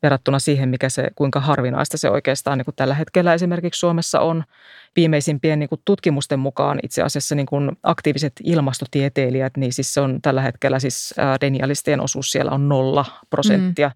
verrattuna 0.04 0.40
siihen, 0.40 0.70
mikä 0.70 0.90
se, 0.90 1.08
kuinka 1.16 1.40
harvinaista 1.40 1.98
se 1.98 2.10
oikeastaan 2.10 2.58
niin 2.58 2.66
kuin 2.66 2.76
tällä 2.76 2.94
hetkellä 2.94 3.34
esimerkiksi 3.34 3.80
Suomessa 3.80 4.20
on. 4.20 4.44
Viimeisimpien 4.96 5.60
niin 5.60 5.70
kuin 5.70 5.82
tutkimusten 5.86 6.40
mukaan 6.40 6.80
itse 6.84 7.02
asiassa 7.02 7.36
niin 7.36 7.46
kuin 7.46 7.72
aktiiviset 7.84 8.34
ilmastotieteilijät, 8.44 9.58
niin 9.58 9.74
siis 9.74 9.94
se 9.94 10.02
on 10.02 10.22
tällä 10.22 10.42
hetkellä 10.42 10.80
siis 10.80 11.14
denialistien 11.42 12.02
osuus 12.02 12.32
siellä 12.32 12.52
on 12.52 12.70
nolla 12.70 13.06
prosenttia. 13.30 13.92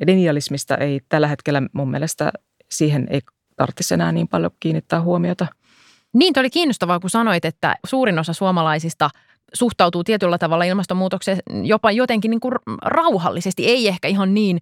Mm. 0.00 0.06
Denialismista 0.06 0.76
ei 0.76 1.00
tällä 1.08 1.28
hetkellä 1.28 1.62
mun 1.72 1.90
mielestä 1.90 2.32
siihen 2.70 3.06
ei 3.10 3.20
tarvitsisi 3.56 3.94
enää 3.94 4.12
niin 4.12 4.28
paljon 4.28 4.50
kiinnittää 4.60 5.02
huomiota. 5.02 5.46
Niin, 6.12 6.34
oli 6.38 6.50
kiinnostavaa, 6.50 7.00
kun 7.00 7.10
sanoit, 7.10 7.44
että 7.44 7.74
suurin 7.86 8.18
osa 8.18 8.32
suomalaisista– 8.32 9.10
suhtautuu 9.54 10.04
tietyllä 10.04 10.38
tavalla 10.38 10.64
ilmastonmuutokseen 10.64 11.38
jopa 11.62 11.92
jotenkin 11.92 12.30
niin 12.30 12.40
kuin 12.40 12.54
rauhallisesti, 12.82 13.66
ei 13.66 13.88
ehkä 13.88 14.08
ihan 14.08 14.34
niin 14.34 14.58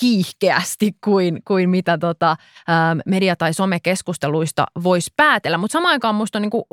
kiihkeästi 0.00 0.92
kuin, 1.04 1.38
kuin 1.44 1.70
mitä 1.70 1.98
tota, 1.98 2.36
media- 3.06 3.36
tai 3.36 3.54
somekeskusteluista 3.54 4.66
voisi 4.82 5.10
päätellä. 5.16 5.58
Mutta 5.58 5.72
samaan 5.72 5.92
aikaan 5.92 6.14
minusta 6.14 6.40
niin 6.40 6.50
kuin, 6.50 6.64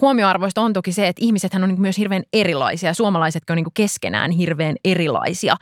huomioarvoista 0.00 0.62
on 0.62 0.72
toki 0.72 0.92
se, 0.92 1.08
että 1.08 1.24
ihmisethän 1.24 1.62
on 1.62 1.68
niin 1.68 1.80
myös 1.80 1.98
hirveän 1.98 2.22
erilaisia. 2.32 2.94
Suomalaisetkin 2.94 3.52
on 3.52 3.56
niin 3.56 3.66
keskenään 3.74 4.30
hirveän 4.30 4.76
erilaisia. 4.84 5.56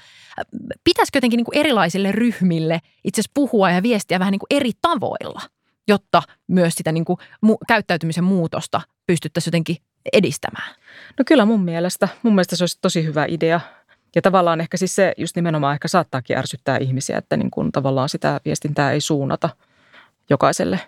Pitäisikö 0.85 1.17
jotenkin 1.17 1.37
niin 1.39 1.61
erilaisille 1.61 2.13
ryhmille 2.13 2.81
itse 3.05 3.21
asiassa 3.21 3.33
puhua 3.35 3.71
ja 3.71 3.83
viestiä 3.83 4.19
vähän 4.19 4.33
niin 4.33 4.41
eri 4.51 4.71
tavoilla, 4.83 5.41
jotta 5.89 6.23
myös 6.49 6.75
sitä 6.75 6.93
niin 6.93 7.05
mu- 7.47 7.65
käyttäytymisen 7.69 8.25
muutosta 8.25 8.81
pystyttäisiin 9.07 9.49
jotenkin 9.49 9.77
edistämään? 10.13 10.75
No 11.19 11.25
kyllä 11.27 11.45
mun 11.45 11.65
mielestä. 11.65 12.09
Mun 12.23 12.35
mielestä 12.35 12.57
se 12.57 12.63
olisi 12.63 12.79
tosi 12.81 13.05
hyvä 13.05 13.27
idea. 13.29 13.61
Ja 14.15 14.23
tavallaan 14.23 14.61
ehkä 14.61 14.77
siis 14.77 14.95
se 14.95 15.13
just 15.17 15.37
nimenomaan 15.37 15.75
ehkä 15.75 15.89
saattaakin 15.89 16.39
ärsyttää 16.39 16.79
ihmisiä, 16.79 17.19
että 17.19 17.37
niin 17.37 17.51
kuin 17.51 17.73
tavallaan 17.73 18.09
sitä 18.09 18.41
viestintää 18.45 18.93
ei 18.93 19.01
suunnata 19.01 19.49
jokaiselle 20.31 20.81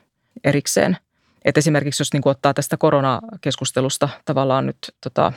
erikseen. 0.44 0.96
Et 1.44 1.58
esimerkiksi 1.58 2.00
jos 2.00 2.12
niin 2.12 2.22
kuin 2.22 2.30
ottaa 2.30 2.54
tästä 2.54 2.76
koronakeskustelusta 2.76 4.08
tavallaan 4.24 4.66
nyt 4.66 4.78
tota, 5.00 5.32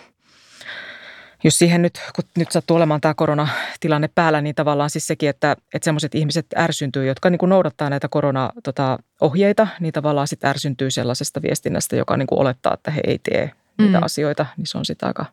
jos 1.43 1.59
siihen 1.59 1.81
nyt, 1.81 2.01
kun 2.15 2.23
nyt 2.37 2.51
sattuu 2.51 2.77
olemaan 2.77 3.01
tämä 3.01 3.13
koronatilanne 3.13 4.09
päällä, 4.15 4.41
niin 4.41 4.55
tavallaan 4.55 4.89
siis 4.89 5.07
sekin, 5.07 5.29
että, 5.29 5.51
että 5.73 5.85
sellaiset 5.85 6.15
ihmiset 6.15 6.45
ärsyntyy, 6.57 7.05
jotka 7.05 7.29
niin 7.29 7.39
kuin 7.39 7.49
noudattaa 7.49 7.89
näitä 7.89 8.07
koronaohjeita, 8.07 9.65
tota, 9.65 9.77
niin 9.79 9.93
tavallaan 9.93 10.27
sitten 10.27 10.49
ärsyntyy 10.49 10.91
sellaisesta 10.91 11.41
viestinnästä, 11.41 11.95
joka 11.95 12.17
niin 12.17 12.27
kuin 12.27 12.39
olettaa, 12.39 12.73
että 12.73 12.91
he 12.91 13.01
ei 13.07 13.19
tee 13.19 13.51
niitä 13.77 13.97
mm. 13.97 14.03
asioita, 14.03 14.45
niin 14.57 14.67
se 14.67 14.77
on 14.77 14.85
sitä 14.85 15.07
aika, 15.07 15.25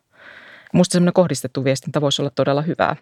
musta 0.73 0.93
semmoinen 0.93 1.13
kohdistettu 1.13 1.63
viestintä 1.63 2.01
voisi 2.01 2.21
olla 2.21 2.31
todella 2.35 2.61
hyvää. 2.61 2.95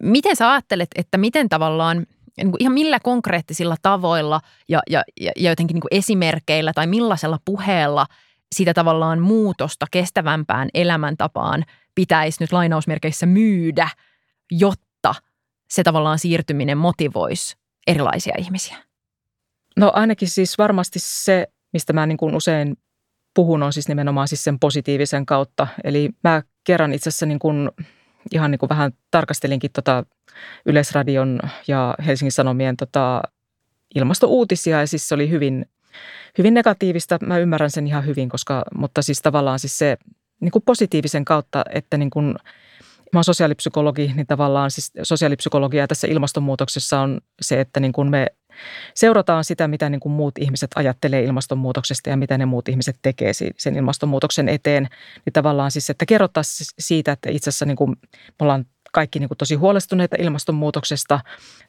Miten 0.00 0.36
sä 0.36 0.52
ajattelet, 0.52 0.88
että 0.94 1.18
miten 1.18 1.48
tavallaan 1.48 2.06
niin 2.36 2.50
kuin 2.50 2.62
ihan 2.62 2.72
millä 2.72 3.00
konkreettisilla 3.00 3.76
tavoilla 3.82 4.40
ja, 4.68 4.80
ja, 4.90 5.02
ja 5.20 5.32
jotenkin 5.36 5.74
niin 5.74 5.82
kuin 5.82 5.98
esimerkkeillä 5.98 6.72
tai 6.72 6.86
millaisella 6.86 7.38
puheella 7.44 8.06
sitä 8.54 8.74
tavallaan 8.74 9.20
muutosta 9.20 9.86
kestävämpään 9.90 10.68
elämäntapaan 10.74 11.64
pitäisi 11.94 12.36
nyt 12.40 12.52
lainausmerkeissä 12.52 13.26
myydä, 13.26 13.88
jotta 14.50 15.14
se 15.70 15.82
tavallaan 15.82 16.18
siirtyminen 16.18 16.78
motivoisi 16.78 17.56
erilaisia 17.86 18.34
ihmisiä? 18.38 18.76
No 19.76 19.92
ainakin 19.94 20.28
siis 20.28 20.58
varmasti 20.58 20.98
se, 21.02 21.46
mistä 21.72 21.92
mä 21.92 22.06
niin 22.06 22.16
kuin 22.16 22.34
usein 22.34 22.76
puhun, 23.34 23.62
on 23.62 23.72
siis 23.72 23.88
nimenomaan 23.88 24.28
siis 24.28 24.44
sen 24.44 24.58
positiivisen 24.58 25.26
kautta. 25.26 25.66
Eli 25.84 26.10
mä 26.24 26.42
kerran 26.64 26.92
itse 26.92 27.08
asiassa 27.08 27.26
niin 27.26 27.38
kuin, 27.38 27.70
ihan 28.32 28.50
niin 28.50 28.58
kuin 28.58 28.68
vähän 28.68 28.92
tarkastelinkin 29.10 29.70
tota 29.72 30.04
Yleisradion 30.66 31.40
ja 31.68 31.94
Helsingin 32.06 32.32
Sanomien 32.32 32.76
tota 32.76 33.22
ilmastouutisia 33.94 34.80
ja 34.80 34.86
siis 34.86 35.08
se 35.08 35.14
oli 35.14 35.30
hyvin, 35.30 35.66
hyvin 36.38 36.54
negatiivista. 36.54 37.18
Mä 37.26 37.38
ymmärrän 37.38 37.70
sen 37.70 37.86
ihan 37.86 38.06
hyvin, 38.06 38.28
koska, 38.28 38.64
mutta 38.74 39.02
siis 39.02 39.22
tavallaan 39.22 39.58
siis 39.58 39.78
se 39.78 39.96
niin 40.40 40.52
kuin 40.52 40.62
positiivisen 40.66 41.24
kautta, 41.24 41.64
että 41.70 41.96
niin 41.96 42.10
kuin, 42.10 42.26
mä 43.12 43.18
oon 43.18 43.24
sosiaalipsykologi, 43.24 44.12
niin 44.14 44.26
tavallaan 44.26 44.70
siis 44.70 44.92
sosiaalipsykologia 45.02 45.86
tässä 45.86 46.06
ilmastonmuutoksessa 46.06 47.00
on 47.00 47.20
se, 47.40 47.60
että 47.60 47.80
niin 47.80 47.92
kuin 47.92 48.10
me 48.10 48.26
seurataan 48.94 49.44
sitä, 49.44 49.68
mitä 49.68 49.90
niin 49.90 50.00
kuin 50.00 50.12
muut 50.12 50.38
ihmiset 50.38 50.70
ajattelee 50.74 51.22
ilmastonmuutoksesta 51.22 52.10
ja 52.10 52.16
mitä 52.16 52.38
ne 52.38 52.46
muut 52.46 52.68
ihmiset 52.68 52.96
tekee 53.02 53.32
sen 53.56 53.76
ilmastonmuutoksen 53.76 54.48
eteen. 54.48 54.88
Niin 55.26 55.32
tavallaan 55.32 55.70
siis, 55.70 55.90
että 55.90 56.06
kerrottaisiin 56.06 56.66
siitä, 56.78 57.12
että 57.12 57.30
itse 57.30 57.50
asiassa 57.50 57.66
niin 57.66 57.76
kuin 57.76 57.90
me 57.90 58.36
ollaan 58.40 58.64
kaikki 58.92 59.18
niin 59.18 59.28
kuin 59.28 59.38
tosi 59.38 59.54
huolestuneita 59.54 60.16
ilmastonmuutoksesta. 60.18 61.20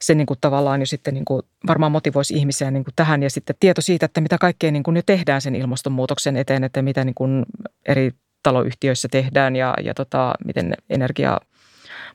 Se 0.02 0.16
niin 0.16 0.28
kuin 0.28 0.38
tavallaan 0.42 0.80
jo 0.82 0.86
sitten 0.86 1.14
niin 1.14 1.26
kuin 1.26 1.42
varmaan 1.68 1.92
motivoisi 1.92 2.34
ihmisiä 2.34 2.72
niin 2.72 2.84
kuin 2.84 2.94
tähän 2.96 3.24
ja 3.24 3.30
sitten 3.30 3.56
tieto 3.60 3.82
siitä, 3.82 4.06
että 4.06 4.22
mitä 4.22 4.38
kaikkea 4.38 4.72
niin 4.72 4.84
kuin 4.84 4.96
jo 4.96 5.02
tehdään 5.06 5.42
sen 5.42 5.56
ilmastonmuutoksen 5.56 6.38
eteen, 6.38 6.64
että 6.64 6.82
mitä 6.82 7.04
niin 7.04 7.16
kuin 7.16 7.46
eri 7.86 8.12
taloyhtiöissä 8.44 9.08
tehdään 9.12 9.56
ja, 9.56 9.74
ja 9.84 9.94
tota, 9.94 10.34
miten 10.46 10.74
energia 10.90 11.40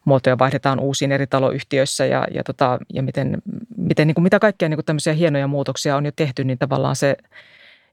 muotoja 0.05 0.39
vaihdetaan 0.39 0.81
uusiin 0.81 1.13
eri 1.13 1.27
taloyhtiöissä 1.27 2.07
ja, 2.07 2.27
ja, 2.35 2.45
tota, 2.45 2.79
ja 2.95 3.03
miten, 3.03 3.43
miten 3.91 4.07
niin 4.07 4.15
kuin 4.15 4.23
mitä 4.23 4.39
kaikkea 4.39 4.69
niin 4.69 4.77
kuin 4.77 4.85
tämmöisiä 4.85 5.13
hienoja 5.13 5.47
muutoksia 5.47 5.97
on 5.97 6.07
jo 6.07 6.13
tehty, 6.17 6.45
niin 6.45 6.59
tavallaan 6.59 6.97
se 6.97 7.17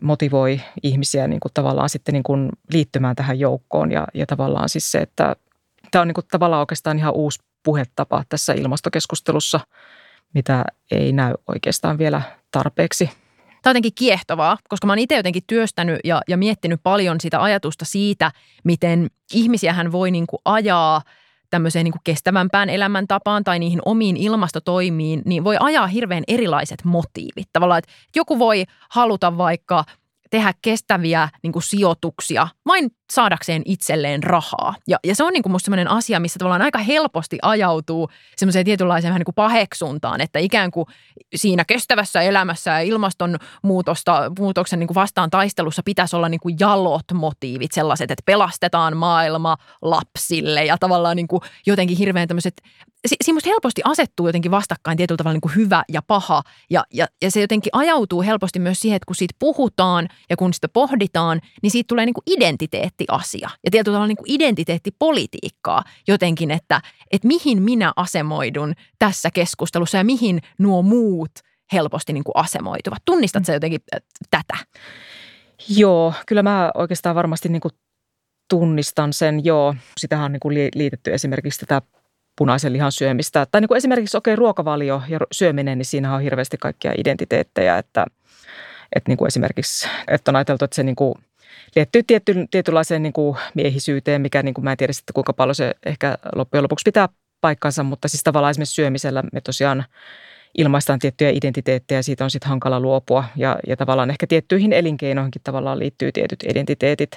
motivoi 0.02 0.62
ihmisiä 0.84 1.28
niin 1.28 1.40
kuin 1.40 1.52
tavallaan 1.54 1.90
sitten 1.90 2.14
niin 2.14 2.24
kuin 2.24 2.50
liittymään 2.74 3.16
tähän 3.16 3.40
joukkoon 3.40 3.92
ja, 3.92 4.08
ja 4.14 4.26
tavallaan 4.26 4.70
siis 4.70 4.92
se, 4.92 4.98
että 4.98 5.36
tämä 5.92 6.02
on 6.02 6.08
niin 6.08 6.14
kuin 6.14 6.26
tavallaan 6.32 6.60
oikeastaan 6.60 6.98
ihan 6.98 7.14
uusi 7.14 7.40
puhetapa 7.64 8.24
tässä 8.30 8.54
ilmastokeskustelussa, 8.54 9.60
mitä 10.34 10.66
ei 10.92 11.14
näy 11.14 11.34
oikeastaan 11.48 11.98
vielä 11.98 12.22
tarpeeksi. 12.52 13.06
Tämä 13.06 13.72
on 13.72 13.72
jotenkin 13.72 13.96
kiehtovaa, 13.96 14.58
koska 14.70 14.88
mä 14.88 14.92
oon 14.92 15.00
itse 15.00 15.16
jotenkin 15.16 15.44
työstänyt 15.48 16.00
ja, 16.04 16.22
ja 16.28 16.38
miettinyt 16.38 16.80
paljon 16.84 17.22
sitä 17.22 17.44
ajatusta 17.44 17.86
siitä, 17.86 18.32
miten 18.64 19.08
ihmisiähän 19.34 19.92
voi 19.92 20.12
niin 20.12 20.28
kuin 20.28 20.40
ajaa 20.46 21.02
tämmöiseen 21.50 21.84
niin 21.84 21.92
kuin 21.92 22.02
kestävämpään 22.04 22.70
elämäntapaan 22.70 23.44
tai 23.44 23.60
niihin 23.60 23.82
omiin 23.86 24.18
ilmastotoimiin, 24.18 25.22
niin 25.26 25.44
voi 25.44 25.58
ajaa 25.60 25.88
hirveän 25.88 26.24
erilaiset 26.28 26.84
motiivit. 26.84 27.50
Tavallaan, 27.54 27.80
että 27.80 27.92
joku 28.16 28.40
voi 28.40 28.64
haluta 28.90 29.38
vaikka– 29.38 29.84
tehdä 30.30 30.54
kestäviä 30.62 31.30
niin 31.44 31.54
kuin 31.54 31.64
sijoituksia 31.64 32.48
vain 32.66 32.92
saadakseen 33.12 33.62
itselleen 33.66 34.24
rahaa. 34.24 34.76
Ja, 34.88 34.98
ja 35.04 35.16
se 35.16 35.24
on 35.24 35.34
niin 35.34 35.44
kuin 35.44 35.52
musta 35.52 35.66
sellainen 35.66 35.92
asia, 35.92 36.20
missä 36.20 36.40
tavallaan 36.40 36.62
aika 36.62 36.80
helposti 36.80 37.38
ajautuu 37.42 38.10
semmoiseen 38.36 38.66
tietynlaiseen 38.66 39.10
vähän 39.10 39.20
niin 39.20 39.26
kuin 39.26 39.36
paheksuntaan, 39.36 40.22
että 40.22 40.40
ikään 40.40 40.72
kuin 40.72 40.86
siinä 41.36 41.66
kestävässä 41.66 42.22
elämässä 42.22 42.72
ja 42.72 42.80
ilmastonmuutosta 42.80 44.32
muutoksen 44.40 44.80
niin 44.80 44.88
kuin 44.88 44.96
vastaan 44.96 45.30
taistelussa 45.30 45.82
pitäisi 45.86 46.16
olla 46.16 46.30
niin 46.30 46.40
kuin 46.40 46.56
jalot 46.60 47.06
motiivit, 47.14 47.72
sellaiset, 47.72 48.12
että 48.12 48.24
pelastetaan 48.26 48.98
maailma 48.98 49.58
lapsille 49.82 50.66
ja 50.66 50.78
tavallaan 50.78 51.16
niin 51.16 51.28
kuin 51.28 51.42
jotenkin 51.66 51.98
hirveän 51.98 52.28
tämmöiset 52.28 52.62
siinä 53.24 53.40
helposti 53.46 53.82
asettuu 53.86 54.28
jotenkin 54.28 54.52
vastakkain 54.52 54.98
tietyllä 54.98 55.18
tavalla 55.18 55.34
niin 55.34 55.42
kuin 55.42 55.56
hyvä 55.56 55.84
ja 55.90 56.02
paha. 56.02 56.44
Ja, 56.70 56.84
ja, 56.94 57.08
ja 57.22 57.32
se 57.32 57.42
jotenkin 57.42 57.70
ajautuu 57.74 58.22
helposti 58.22 58.60
myös 58.60 58.80
siihen, 58.80 58.96
että 58.96 59.06
kun 59.06 59.16
siitä 59.16 59.36
puhutaan 59.40 60.08
ja 60.30 60.38
kun 60.38 60.54
sitä 60.54 60.68
pohditaan, 60.68 61.42
niin 61.62 61.72
siitä 61.72 61.88
tulee 61.88 62.06
niin 62.06 62.14
kuin 62.14 62.24
identiteettiasia. 62.98 63.50
Ja 63.66 63.72
tietyllä 63.72 63.96
tavalla 63.96 64.08
niin 64.08 64.18
kuin 64.18 64.32
identiteettipolitiikkaa 64.32 65.84
jotenkin, 66.08 66.52
että, 66.52 66.82
että 67.12 67.28
mihin 67.28 67.62
minä 67.62 67.94
asemoidun 67.96 68.74
tässä 69.00 69.30
keskustelussa 69.34 69.98
ja 69.98 70.04
mihin 70.04 70.42
nuo 70.60 70.82
muut 70.82 71.32
helposti 71.74 72.14
niin 72.14 72.24
kuin 72.24 72.36
asemoituvat. 72.36 73.00
Tunnistatko 73.06 73.52
jotenkin 73.52 73.82
äh, 73.96 74.02
tätä? 74.30 74.66
Joo, 75.70 76.14
kyllä 76.28 76.44
mä 76.44 76.72
oikeastaan 76.74 77.16
varmasti 77.16 77.50
niin 77.50 77.62
kuin 77.62 77.72
tunnistan 78.50 79.14
sen, 79.14 79.46
joo. 79.46 79.76
Sitähän 79.98 80.26
on 80.26 80.32
niin 80.32 80.40
kuin 80.40 80.72
liitetty 80.76 81.14
esimerkiksi 81.14 81.60
tätä 81.60 81.82
punaisen 82.38 82.74
lihan 82.74 82.92
syömistä. 82.92 83.48
Tai 83.52 83.62
niin 83.62 83.68
kuin 83.68 83.78
esimerkiksi 83.78 84.18
okei, 84.18 84.34
okay, 84.34 84.40
ruokavalio 84.40 85.02
ja 85.08 85.20
syöminen, 85.32 85.78
niin 85.78 85.86
siinä 85.86 86.16
on 86.16 86.22
hirveästi 86.22 86.58
kaikkia 86.58 86.94
identiteettejä, 86.98 87.78
että, 87.78 88.06
että 88.96 89.10
niin 89.10 89.18
kuin 89.18 89.28
esimerkiksi, 89.28 89.88
että 90.08 90.32
on 90.32 90.36
ajateltu, 90.36 90.66
että 90.66 90.76
se 90.76 90.84
niin 90.84 90.96
kuin 90.96 91.16
liittyy 91.76 92.04
tietty, 92.04 92.36
tietynlaiseen 92.52 93.04
niin 93.04 93.14
kuin 93.14 93.38
miehisyyteen, 93.54 94.22
mikä 94.22 94.44
niin 94.44 94.54
kuin 94.54 94.66
mä 94.66 94.72
en 94.72 94.78
tiedä 94.78 94.94
sitten 94.94 95.14
kuinka 95.14 95.34
paljon 95.34 95.56
se 95.56 95.76
ehkä 95.86 96.18
loppujen 96.36 96.64
lopuksi 96.64 96.84
pitää 96.86 97.10
paikkansa, 97.42 97.84
mutta 97.84 98.08
siis 98.08 98.24
tavallaan 98.24 98.52
esimerkiksi 98.52 98.76
syömisellä 98.76 99.24
me 99.34 99.42
tosiaan 99.42 99.86
ilmaistaan 100.58 101.00
tiettyjä 101.00 101.30
identiteettejä, 101.30 102.02
siitä 102.02 102.24
on 102.24 102.32
sitten 102.32 102.50
hankala 102.50 102.80
luopua. 102.80 103.24
Ja, 103.36 103.60
ja 103.68 103.78
tavallaan 103.78 104.10
ehkä 104.10 104.28
tiettyihin 104.28 104.74
elinkeinoihinkin 104.74 105.42
tavallaan 105.44 105.80
liittyy 105.80 106.12
tietyt 106.12 106.44
identiteetit 106.44 107.12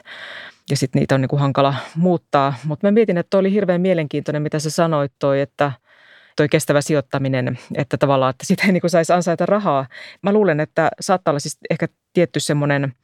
ja 0.71 0.77
sitten 0.77 1.01
niitä 1.01 1.15
on 1.15 1.21
niin 1.21 1.29
kuin 1.29 1.41
hankala 1.41 1.75
muuttaa. 1.97 2.55
Mutta 2.65 2.87
mä 2.87 2.91
mietin, 2.91 3.19
että 3.19 3.31
toi 3.31 3.41
oli 3.41 3.53
hirveän 3.53 3.81
mielenkiintoinen, 3.81 4.43
mitä 4.43 4.59
sä 4.59 4.71
sanoit 4.71 5.13
toi, 5.19 5.41
että 5.41 5.73
toi 6.41 6.49
kestävä 6.49 6.81
sijoittaminen, 6.81 7.59
että 7.75 7.97
tavallaan, 7.97 8.31
että 8.31 8.47
sitä 8.47 8.63
ei 8.67 8.73
niin 8.73 8.81
kuin 8.81 8.91
saisi 8.91 9.13
ansaita 9.13 9.47
rahaa. 9.47 9.87
Mä 10.23 10.33
luulen, 10.33 10.61
että 10.61 10.91
saattaa 11.01 11.33
olla 11.33 11.39
siis 11.39 11.59
ehkä 11.71 11.87
tietty 12.13 12.41
semmoinen, 12.41 12.95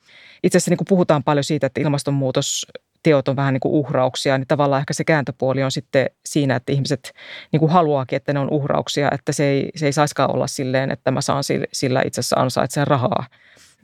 itse 0.42 0.58
asiassa 0.58 0.70
niin 0.70 0.78
kuin 0.78 0.86
puhutaan 0.88 1.24
paljon 1.24 1.44
siitä, 1.44 1.66
että 1.66 1.80
ilmastonmuutos 1.80 2.66
teot 3.02 3.28
on 3.28 3.36
vähän 3.36 3.54
niin 3.54 3.60
kuin 3.60 3.72
uhrauksia, 3.72 4.38
niin 4.38 4.46
tavallaan 4.46 4.80
ehkä 4.80 4.94
se 4.94 5.04
kääntöpuoli 5.04 5.62
on 5.62 5.72
sitten 5.72 6.10
siinä, 6.26 6.56
että 6.56 6.72
ihmiset 6.72 7.12
niin 7.52 7.60
kuin 7.60 7.72
haluaakin, 7.72 8.16
että 8.16 8.32
ne 8.32 8.40
on 8.40 8.50
uhrauksia, 8.50 9.08
että 9.12 9.32
se 9.32 9.44
ei, 9.44 9.70
se 9.76 9.86
ei 9.86 9.92
saiskaan 9.92 10.34
olla 10.34 10.46
silleen, 10.46 10.90
että 10.90 11.10
mä 11.10 11.20
saan 11.20 11.44
sillä 11.72 12.02
itse 12.06 12.20
asiassa 12.20 12.40
ansaitsen 12.40 12.86
rahaa. 12.86 13.26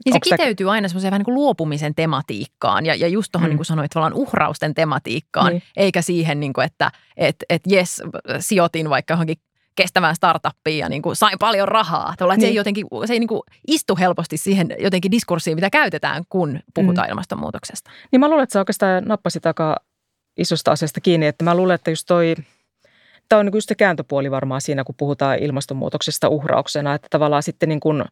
Niin 0.05 0.13
se 0.13 0.15
Onks 0.15 0.29
kiteytyy 0.29 0.71
aina 0.71 0.87
semmoiseen 0.87 1.11
vähän 1.11 1.19
niin 1.19 1.25
kuin 1.25 1.35
luopumisen 1.35 1.95
tematiikkaan 1.95 2.85
ja, 2.85 2.95
ja 2.95 3.07
just 3.07 3.31
tuohon, 3.31 3.47
mm. 3.47 3.51
niin 3.51 3.57
kuin 3.57 3.65
sanoit, 3.65 3.91
tavallaan 3.91 4.21
uhrausten 4.21 4.73
tematiikkaan, 4.75 5.51
niin. 5.51 5.63
eikä 5.77 6.01
siihen, 6.01 6.39
niin 6.39 6.53
kuin, 6.53 6.65
että 6.65 6.91
et, 7.17 7.35
et 7.49 7.61
jes, 7.67 8.03
sijoitin 8.39 8.89
vaikka 8.89 9.13
johonkin 9.13 9.37
kestävään 9.75 10.15
startuppiin 10.15 10.77
ja 10.77 10.89
niin 10.89 11.01
kuin 11.01 11.15
sain 11.15 11.39
paljon 11.39 11.67
rahaa. 11.67 12.13
Tavallaan, 12.17 12.39
niin. 12.39 12.47
Se 12.47 12.49
ei, 12.49 12.55
jotenkin, 12.55 12.87
se 13.05 13.13
ei 13.13 13.19
niin 13.19 13.27
kuin 13.27 13.41
istu 13.67 13.95
helposti 13.95 14.37
siihen 14.37 14.75
jotenkin 14.79 15.11
diskurssiin, 15.11 15.57
mitä 15.57 15.69
käytetään, 15.69 16.23
kun 16.29 16.59
puhutaan 16.73 17.07
mm. 17.07 17.09
ilmastonmuutoksesta. 17.09 17.91
Niin 18.11 18.19
mä 18.19 18.27
luulen, 18.27 18.43
että 18.43 18.53
sä 18.53 18.59
oikeastaan 18.59 19.03
nappasit 19.05 19.45
aika 19.45 19.77
isosta 20.37 20.71
asiasta 20.71 21.01
kiinni, 21.01 21.27
että 21.27 21.43
mä 21.43 21.55
luulen, 21.55 21.75
että 21.75 21.91
just 21.91 22.07
toi 22.07 22.35
Tämä 23.29 23.39
on 23.39 23.45
niin 23.45 23.57
just 23.57 23.69
se 23.69 23.75
kääntöpuoli 23.75 24.31
varmaan 24.31 24.61
siinä, 24.61 24.83
kun 24.83 24.95
puhutaan 24.97 25.39
ilmastonmuutoksesta 25.39 26.29
uhrauksena, 26.29 26.93
että 26.93 27.07
tavallaan 27.11 27.43
sitten 27.43 27.69
niin 27.69 27.79
kuin 27.79 28.03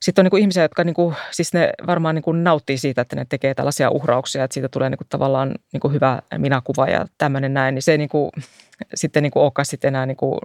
sitten 0.00 0.22
on 0.22 0.24
niin 0.24 0.30
kuin 0.30 0.40
ihmisiä, 0.40 0.62
jotka 0.62 0.84
niin 0.84 0.94
kuin, 0.94 1.16
siis 1.30 1.52
ne 1.52 1.70
varmaan 1.86 2.14
niin 2.14 2.22
kuin 2.22 2.44
nauttii 2.44 2.78
siitä, 2.78 3.02
että 3.02 3.16
ne 3.16 3.26
tekee 3.28 3.54
tällaisia 3.54 3.90
uhrauksia, 3.90 4.44
että 4.44 4.54
siitä 4.54 4.68
tulee 4.68 4.90
niin 4.90 4.98
kuin 4.98 5.08
tavallaan 5.08 5.54
niin 5.72 5.80
kuin 5.80 5.94
hyvä 5.94 6.22
minäkuva 6.38 6.86
ja 6.86 7.06
tämmöinen 7.18 7.54
näin, 7.54 7.74
niin 7.74 7.82
se 7.82 7.92
ei 7.92 7.98
niin 7.98 8.08
kuin, 8.08 8.30
sitten 8.94 9.22
niin 9.22 9.30
kuin 9.30 9.42
olekaan 9.42 9.66
sitten 9.66 9.88
enää 9.88 10.06
niin, 10.06 10.16
kuin, 10.16 10.38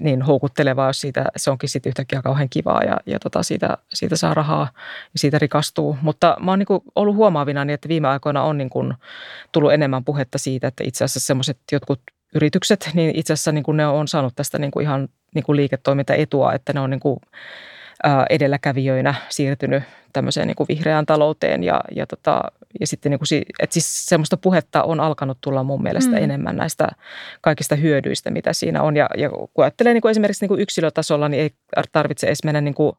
niin 0.00 0.22
houkuttelevaa, 0.22 0.88
jos 0.88 1.00
siitä, 1.00 1.24
se 1.36 1.50
onkin 1.50 1.68
sitten 1.68 1.90
yhtäkkiä 1.90 2.22
kauhean 2.22 2.48
kivaa 2.50 2.82
ja, 2.82 2.96
ja 3.06 3.18
tota 3.18 3.42
siitä, 3.42 3.78
siitä 3.88 4.16
saa 4.16 4.34
rahaa 4.34 4.68
ja 5.12 5.18
siitä 5.18 5.38
rikastuu. 5.38 5.96
Mutta 6.02 6.36
mä 6.40 6.50
oon 6.50 6.58
niin 6.58 6.66
kuin 6.66 6.80
ollut 6.94 7.16
huomaavina, 7.16 7.64
niin 7.64 7.74
että 7.74 7.88
viime 7.88 8.08
aikoina 8.08 8.42
on 8.42 8.58
niin 8.58 8.70
kuin 8.70 8.94
tullut 9.52 9.72
enemmän 9.72 10.04
puhetta 10.04 10.38
siitä, 10.38 10.68
että 10.68 10.84
itse 10.86 11.04
asiassa 11.04 11.26
semmoiset 11.26 11.58
jotkut 11.72 12.00
yritykset, 12.34 12.90
niin 12.94 13.12
itse 13.14 13.32
asiassa 13.32 13.52
niin 13.52 13.64
kuin 13.64 13.76
ne 13.76 13.86
on 13.86 14.08
saanut 14.08 14.34
tästä 14.36 14.58
niin 14.58 14.70
kuin 14.70 14.82
ihan 14.82 15.08
niin 15.34 15.44
kuin 15.44 15.56
liiketoimintaetua, 15.56 16.52
että 16.52 16.72
ne 16.72 16.80
on 16.80 16.90
niin 16.90 17.00
kuin 17.00 17.20
edelläkävijöinä 18.30 19.14
siirtynyt 19.28 19.82
tämmöiseen 20.12 20.46
niin 20.46 20.56
kuin 20.56 20.68
vihreään 20.68 21.06
talouteen 21.06 21.64
ja, 21.64 21.80
ja, 21.96 22.06
tota, 22.06 22.42
ja 22.80 22.86
sitten 22.86 23.10
niin 23.10 23.18
kuin, 23.18 23.42
että 23.58 23.74
siis 23.74 24.06
semmoista 24.06 24.36
puhetta 24.36 24.82
on 24.82 25.00
alkanut 25.00 25.38
tulla 25.40 25.62
mun 25.62 25.82
mielestä 25.82 26.16
mm. 26.16 26.22
enemmän 26.22 26.56
näistä 26.56 26.88
kaikista 27.40 27.74
hyödyistä, 27.74 28.30
mitä 28.30 28.52
siinä 28.52 28.82
on. 28.82 28.96
Ja, 28.96 29.08
ja 29.16 29.30
kun 29.30 29.64
ajattelee 29.64 29.92
niin 29.92 30.02
kuin 30.02 30.10
esimerkiksi 30.10 30.44
niin 30.44 30.48
kuin 30.48 30.60
yksilötasolla, 30.60 31.28
niin 31.28 31.42
ei 31.42 31.50
tarvitse 31.92 32.26
edes 32.26 32.44
mennä 32.44 32.60
niin 32.60 32.74
kuin 32.74 32.92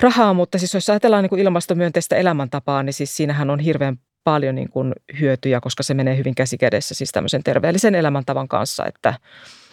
rahaa, 0.00 0.34
mutta 0.34 0.58
siis 0.58 0.74
jos 0.74 0.90
ajatellaan 0.90 1.22
niin 1.22 1.30
kuin 1.30 1.42
ilmastomyönteistä 1.42 2.16
elämäntapaa, 2.16 2.82
niin 2.82 2.94
siis 2.94 3.16
siinähän 3.16 3.50
on 3.50 3.60
hirveän 3.60 3.98
paljon 4.24 4.54
niin 4.54 4.68
kuin 4.68 4.92
hyötyjä, 5.20 5.60
koska 5.60 5.82
se 5.82 5.94
menee 5.94 6.16
hyvin 6.16 6.34
käsikädessä 6.34 6.94
siis 6.94 7.12
tämmöisen 7.12 7.42
terveellisen 7.42 7.94
elämäntavan 7.94 8.48
kanssa, 8.48 8.86
että, 8.86 9.14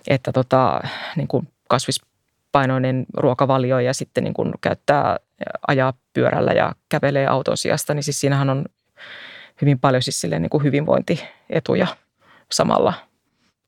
että 0.07 0.31
tota, 0.31 0.81
niin 1.15 1.27
kuin 1.27 1.47
kasvis 1.69 2.01
painoinen 2.57 3.05
ruokavalio 3.17 3.79
ja 3.79 3.93
sitten 3.93 4.23
niin 4.23 4.33
kuin 4.33 4.53
käyttää, 4.61 5.17
ajaa 5.67 5.93
pyörällä 6.13 6.51
ja 6.51 6.71
kävelee 6.89 7.27
auton 7.27 7.57
sijasta, 7.57 7.93
niin 7.93 8.03
siis 8.03 8.19
siinähän 8.19 8.49
on 8.49 8.65
hyvin 9.61 9.79
paljon 9.79 10.01
siis 10.01 10.23
niin 10.39 10.49
kuin 10.49 10.63
hyvinvointietuja 10.63 11.87
samalla. 12.51 12.93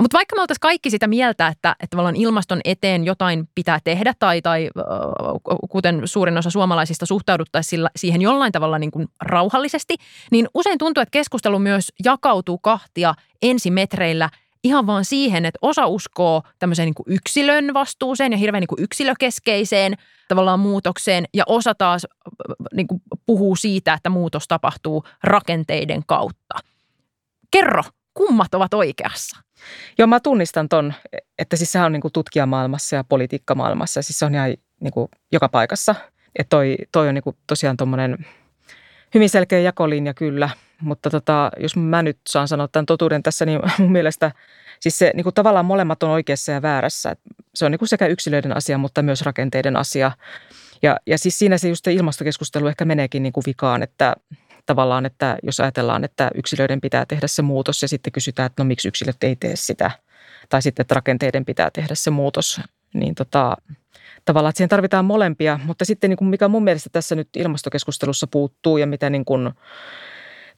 Mutta 0.01 0.17
vaikka 0.17 0.35
me 0.35 0.41
oltaisiin 0.41 0.61
kaikki 0.61 0.89
sitä 0.89 1.07
mieltä, 1.07 1.47
että, 1.47 1.71
että 1.71 1.87
tavallaan 1.89 2.15
ilmaston 2.15 2.61
eteen 2.65 3.05
jotain 3.05 3.49
pitää 3.55 3.79
tehdä 3.83 4.13
tai, 4.19 4.41
tai 4.41 4.69
kuten 5.69 6.01
suurin 6.05 6.37
osa 6.37 6.49
suomalaisista 6.49 7.05
suhtauduttaisiin 7.05 7.87
siihen 7.95 8.21
jollain 8.21 8.51
tavalla 8.51 8.79
niin 8.79 8.91
kuin 8.91 9.07
rauhallisesti, 9.21 9.95
niin 10.31 10.47
usein 10.53 10.77
tuntuu, 10.77 11.01
että 11.01 11.11
keskustelu 11.11 11.59
myös 11.59 11.93
jakautuu 12.05 12.57
kahtia 12.57 13.13
ensimetreillä– 13.41 14.29
ihan 14.63 14.87
vaan 14.87 15.05
siihen, 15.05 15.45
että 15.45 15.59
osa 15.61 15.87
uskoo 15.87 16.43
tämmöiseen 16.59 16.85
niin 16.85 16.93
kuin 16.93 17.05
yksilön 17.07 17.73
vastuuseen 17.73 18.31
ja 18.31 18.37
hirveän 18.37 18.61
niin 18.61 18.67
kuin 18.67 18.83
yksilökeskeiseen 18.83 19.93
tavallaan 20.27 20.59
muutokseen 20.59 21.25
ja 21.33 21.43
osa 21.47 21.75
taas 21.75 22.07
niin 22.73 22.87
kuin 22.87 23.01
puhuu 23.25 23.55
siitä, 23.55 23.93
että 23.93 24.09
muutos 24.09 24.47
tapahtuu 24.47 25.03
rakenteiden 25.23 26.03
kautta. 26.07 26.55
Kerro, 27.51 27.83
kummat 28.13 28.53
ovat 28.53 28.73
oikeassa? 28.73 29.37
Joo, 29.97 30.07
mä 30.07 30.19
tunnistan 30.19 30.69
ton, 30.69 30.93
että 31.39 31.55
siis 31.55 31.71
sehän 31.71 31.85
on 31.85 31.91
niin 31.91 32.01
kuin 32.01 32.11
tutkijamaailmassa 32.11 32.95
ja 32.95 33.03
politiikkamaailmassa, 33.03 34.01
siis 34.01 34.19
se 34.19 34.25
on 34.25 34.35
ihan 34.35 34.53
niin 34.79 34.93
kuin 34.93 35.09
joka 35.31 35.49
paikassa. 35.49 35.95
Että 36.35 36.49
toi, 36.49 36.77
toi 36.91 37.07
on 37.07 37.15
niin 37.15 37.23
kuin 37.23 37.35
tosiaan 37.47 37.77
tuommoinen 37.77 38.25
hyvin 39.13 39.29
selkeä 39.29 39.59
jakolinja 39.59 40.13
kyllä– 40.13 40.49
mutta 40.81 41.09
tota, 41.09 41.51
jos 41.57 41.75
mä 41.75 42.01
nyt 42.01 42.19
saan 42.29 42.47
sanoa 42.47 42.67
tämän 42.67 42.85
totuuden 42.85 43.23
tässä, 43.23 43.45
niin 43.45 43.59
mun 43.79 43.91
mielestä 43.91 44.31
siis 44.79 44.97
se 44.97 45.11
niin 45.15 45.23
kuin 45.23 45.33
tavallaan 45.33 45.65
molemmat 45.65 46.03
on 46.03 46.09
oikeassa 46.09 46.51
ja 46.51 46.61
väärässä. 46.61 47.15
Se 47.55 47.65
on 47.65 47.71
niin 47.71 47.79
kuin 47.79 47.89
sekä 47.89 48.07
yksilöiden 48.07 48.57
asia, 48.57 48.77
mutta 48.77 49.01
myös 49.01 49.21
rakenteiden 49.21 49.77
asia. 49.77 50.11
Ja, 50.81 50.97
ja 51.05 51.17
siis 51.17 51.39
siinä 51.39 51.57
se 51.57 51.69
just 51.69 51.87
ilmastokeskustelu 51.87 52.67
ehkä 52.67 52.85
meneekin 52.85 53.23
niin 53.23 53.33
kuin 53.33 53.43
vikaan, 53.47 53.83
että 53.83 54.15
tavallaan, 54.65 55.05
että 55.05 55.37
jos 55.43 55.59
ajatellaan, 55.59 56.03
että 56.03 56.31
yksilöiden 56.35 56.81
pitää 56.81 57.05
tehdä 57.05 57.27
se 57.27 57.41
muutos 57.41 57.81
ja 57.81 57.87
sitten 57.87 58.13
kysytään, 58.13 58.45
että 58.45 58.63
no 58.63 58.67
miksi 58.67 58.87
yksilöt 58.87 59.23
ei 59.23 59.35
tee 59.35 59.55
sitä, 59.55 59.91
tai 60.49 60.61
sitten, 60.61 60.83
että 60.83 60.95
rakenteiden 60.95 61.45
pitää 61.45 61.69
tehdä 61.71 61.95
se 61.95 62.09
muutos, 62.09 62.61
niin 62.93 63.15
tota, 63.15 63.57
tavallaan, 64.25 64.49
että 64.49 64.57
siihen 64.57 64.69
tarvitaan 64.69 65.05
molempia. 65.05 65.59
Mutta 65.63 65.85
sitten 65.85 66.09
niin 66.09 66.17
kuin 66.17 66.27
mikä 66.27 66.47
mun 66.47 66.63
mielestä 66.63 66.89
tässä 66.93 67.15
nyt 67.15 67.29
ilmastokeskustelussa 67.35 68.27
puuttuu 68.27 68.77
ja 68.77 68.87
mitä 68.87 69.09
niin 69.09 69.25
kuin 69.25 69.51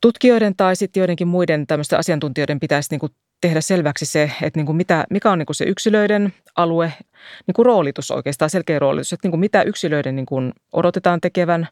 tutkijoiden 0.01 0.55
tai 0.55 0.75
sitten 0.75 1.01
joidenkin 1.01 1.27
muiden 1.27 1.67
tämmöisten 1.67 1.99
asiantuntijoiden 1.99 2.59
pitäisi 2.59 2.87
niin 2.91 2.99
kuin 2.99 3.11
tehdä 3.41 3.61
selväksi 3.61 4.05
se, 4.05 4.31
että 4.41 4.59
niin 4.59 4.65
kuin 4.65 4.75
mitä, 4.75 5.05
mikä 5.09 5.31
on 5.31 5.37
niin 5.37 5.45
kuin 5.45 5.55
se 5.55 5.65
yksilöiden 5.65 6.33
alue, 6.55 6.93
niin 7.47 7.53
kuin 7.53 7.65
roolitus 7.65 8.11
oikeastaan, 8.11 8.49
selkeä 8.49 8.79
roolitus, 8.79 9.13
että 9.13 9.25
niin 9.25 9.31
kuin 9.31 9.39
mitä 9.39 9.61
yksilöiden 9.61 10.15
niin 10.15 10.25
kuin 10.25 10.53
odotetaan 10.73 11.21
tekevän 11.21 11.67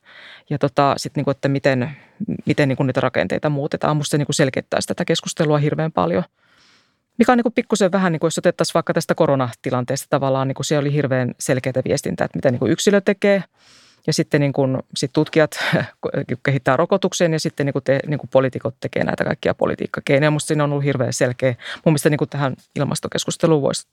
ja 0.49 0.57
tota, 0.57 0.93
sit 0.97 1.15
niin 1.15 1.23
kuin, 1.23 1.31
että 1.31 1.47
miten, 1.47 1.91
miten 2.45 2.69
niin 2.69 2.77
kuin 2.77 2.87
niitä 2.87 3.01
rakenteita 3.01 3.49
muutetaan. 3.49 3.97
Minusta 3.97 4.11
se 4.11 4.17
niin 4.17 4.27
kuin 4.27 4.63
tätä 4.87 5.05
keskustelua 5.05 5.57
hirveän 5.57 5.91
paljon. 5.91 6.23
Mikä 7.17 7.31
on 7.31 7.37
niin 7.37 7.53
pikkusen 7.53 7.91
vähän, 7.91 8.11
niin 8.11 8.19
kuin 8.19 8.27
jos 8.27 8.37
otettaisiin 8.37 8.73
vaikka 8.73 8.93
tästä 8.93 9.15
koronatilanteesta 9.15 10.07
tavallaan, 10.09 10.47
niin 10.47 10.55
kuin 10.55 10.65
se 10.65 10.77
oli 10.77 10.93
hirveän 10.93 11.33
selkeää 11.39 11.81
viestintää, 11.85 12.25
että 12.25 12.37
mitä 12.37 12.51
niin 12.51 12.59
kuin 12.59 12.71
yksilö 12.71 13.01
tekee– 13.01 13.43
ja 14.09 14.13
sitten 14.13 14.41
niin 14.41 14.53
kuin, 14.53 14.77
sit 14.95 15.13
tutkijat 15.13 15.59
kehittää 16.45 16.77
rokotuksen 16.77 17.33
ja 17.33 17.39
sitten 17.39 17.65
niin 17.65 17.73
kuin 17.73 17.83
te, 17.83 17.99
niin 18.07 18.19
kuin 18.19 18.29
poliitikot 18.33 18.75
tekee 18.79 19.03
näitä 19.03 19.23
kaikkia 19.23 19.53
politiikkakeinoja. 19.53 20.31
Minusta 20.31 20.47
siinä 20.47 20.63
on 20.63 20.71
ollut 20.71 20.85
hirveän 20.85 21.13
selkeä. 21.13 21.49
Mun 21.49 21.91
mielestä 21.91 22.09
niin 22.09 22.17
kuin 22.17 22.29
tähän 22.29 22.55
ilmastokeskusteluun 22.75 23.61
voisi 23.61 23.87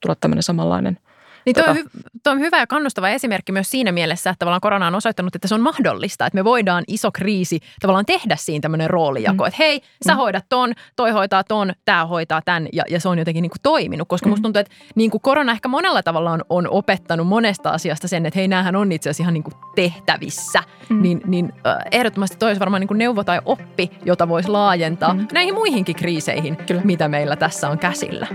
tulla 0.00 0.14
tämmöinen 0.14 0.42
samanlainen– 0.42 0.98
niin 1.46 1.54
tuo, 1.54 1.64
tota. 1.64 1.70
on 1.70 1.76
hy- 1.76 2.20
tuo 2.22 2.32
on 2.32 2.40
hyvä 2.40 2.58
ja 2.58 2.66
kannustava 2.66 3.08
esimerkki 3.08 3.52
myös 3.52 3.70
siinä 3.70 3.92
mielessä, 3.92 4.30
että 4.30 4.38
tavallaan 4.38 4.60
korona 4.60 4.86
on 4.86 4.94
osoittanut, 4.94 5.36
että 5.36 5.48
se 5.48 5.54
on 5.54 5.60
mahdollista, 5.60 6.26
että 6.26 6.34
me 6.34 6.44
voidaan 6.44 6.84
iso 6.86 7.12
kriisi 7.12 7.60
tavallaan 7.80 8.06
tehdä 8.06 8.36
siinä 8.36 8.62
tämmöinen 8.62 8.90
roolijako, 8.90 9.44
mm. 9.44 9.48
että 9.48 9.56
hei, 9.58 9.82
sä 10.06 10.12
mm. 10.12 10.16
hoidat 10.16 10.44
ton, 10.48 10.72
toi 10.96 11.10
hoitaa 11.10 11.44
ton, 11.44 11.72
tämä 11.84 12.06
hoitaa 12.06 12.42
tämän 12.42 12.68
ja, 12.72 12.84
ja 12.88 13.00
se 13.00 13.08
on 13.08 13.18
jotenkin 13.18 13.42
niin 13.42 13.50
kuin 13.50 13.62
toiminut, 13.62 14.08
koska 14.08 14.26
mm. 14.26 14.30
musta 14.30 14.42
tuntuu, 14.42 14.60
että 14.60 14.74
niin 14.94 15.10
kuin 15.10 15.20
korona 15.20 15.52
ehkä 15.52 15.68
monella 15.68 16.02
tavalla 16.02 16.32
on, 16.32 16.44
on 16.48 16.68
opettanut 16.68 17.26
monesta 17.26 17.70
asiasta 17.70 18.08
sen, 18.08 18.26
että 18.26 18.38
hei, 18.38 18.48
näähän 18.48 18.76
on 18.76 18.92
itse 18.92 19.10
asiassa 19.10 19.22
ihan 19.22 19.34
niin 19.34 19.44
kuin 19.44 19.54
tehtävissä, 19.74 20.62
mm. 20.88 21.02
niin, 21.02 21.20
niin 21.26 21.52
äh, 21.66 21.76
ehdottomasti 21.92 22.36
toi 22.36 22.48
olisi 22.48 22.60
varmaan 22.60 22.80
niin 22.80 22.88
kuin 22.88 22.98
neuvo 22.98 23.24
tai 23.24 23.40
oppi, 23.44 23.90
jota 24.04 24.28
voisi 24.28 24.48
laajentaa 24.48 25.14
mm. 25.14 25.26
näihin 25.32 25.54
muihinkin 25.54 25.96
kriiseihin, 25.96 26.56
Kyllä. 26.56 26.82
mitä 26.84 27.08
meillä 27.08 27.36
tässä 27.36 27.68
on 27.68 27.78
käsillä. 27.78 28.26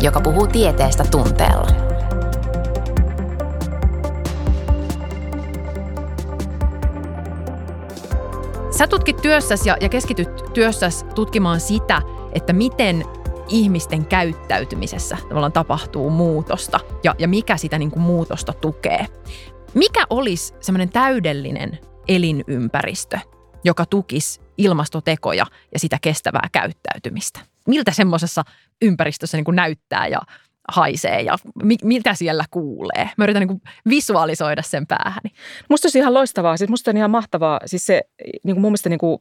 Joka 0.00 0.20
puhuu 0.20 0.46
tieteestä 0.46 1.04
tunteella. 1.04 1.88
Sä 8.78 8.86
tutkit 8.86 9.16
työssäsi 9.16 9.68
ja, 9.68 9.76
ja 9.80 9.88
keskityt 9.88 10.28
työssäsi 10.54 11.04
tutkimaan 11.04 11.60
sitä, 11.60 12.02
että 12.32 12.52
miten 12.52 13.04
ihmisten 13.48 14.06
käyttäytymisessä 14.06 15.16
tavallaan 15.28 15.52
tapahtuu 15.52 16.10
muutosta 16.10 16.80
ja, 17.04 17.14
ja 17.18 17.28
mikä 17.28 17.56
sitä 17.56 17.78
niin 17.78 17.90
kuin 17.90 18.02
muutosta 18.02 18.52
tukee. 18.52 19.06
Mikä 19.74 20.06
olisi 20.10 20.54
semmoinen 20.60 20.88
täydellinen 20.88 21.78
elinympäristö, 22.08 23.18
joka 23.64 23.86
tukisi 23.86 24.40
ilmastotekoja 24.58 25.46
ja 25.72 25.78
sitä 25.78 25.98
kestävää 26.00 26.48
käyttäytymistä? 26.52 27.40
Miltä 27.68 27.92
semmoisessa 27.92 28.42
ympäristössä 28.82 29.36
niin 29.36 29.44
kuin 29.44 29.56
näyttää 29.56 30.06
ja 30.06 30.20
haisee 30.72 31.20
ja 31.20 31.36
mi- 31.62 31.76
mitä 31.84 32.14
siellä 32.14 32.44
kuulee. 32.50 33.10
Mä 33.16 33.24
yritän 33.24 33.46
niin 33.46 33.62
visualisoida 33.88 34.62
sen 34.62 34.86
päähäni. 34.86 35.30
Musta 35.70 35.86
olisi 35.86 35.98
ihan 35.98 36.14
loistavaa, 36.14 36.56
siis 36.56 36.70
musta 36.70 36.90
on 36.90 36.96
ihan 36.96 37.10
mahtavaa, 37.10 37.60
siis 37.66 37.86
se 37.86 38.02
niin 38.44 38.54
kuin 38.54 38.60
mun 38.60 38.70
mielestä 38.70 38.88
niin 38.88 38.98
kuin 38.98 39.18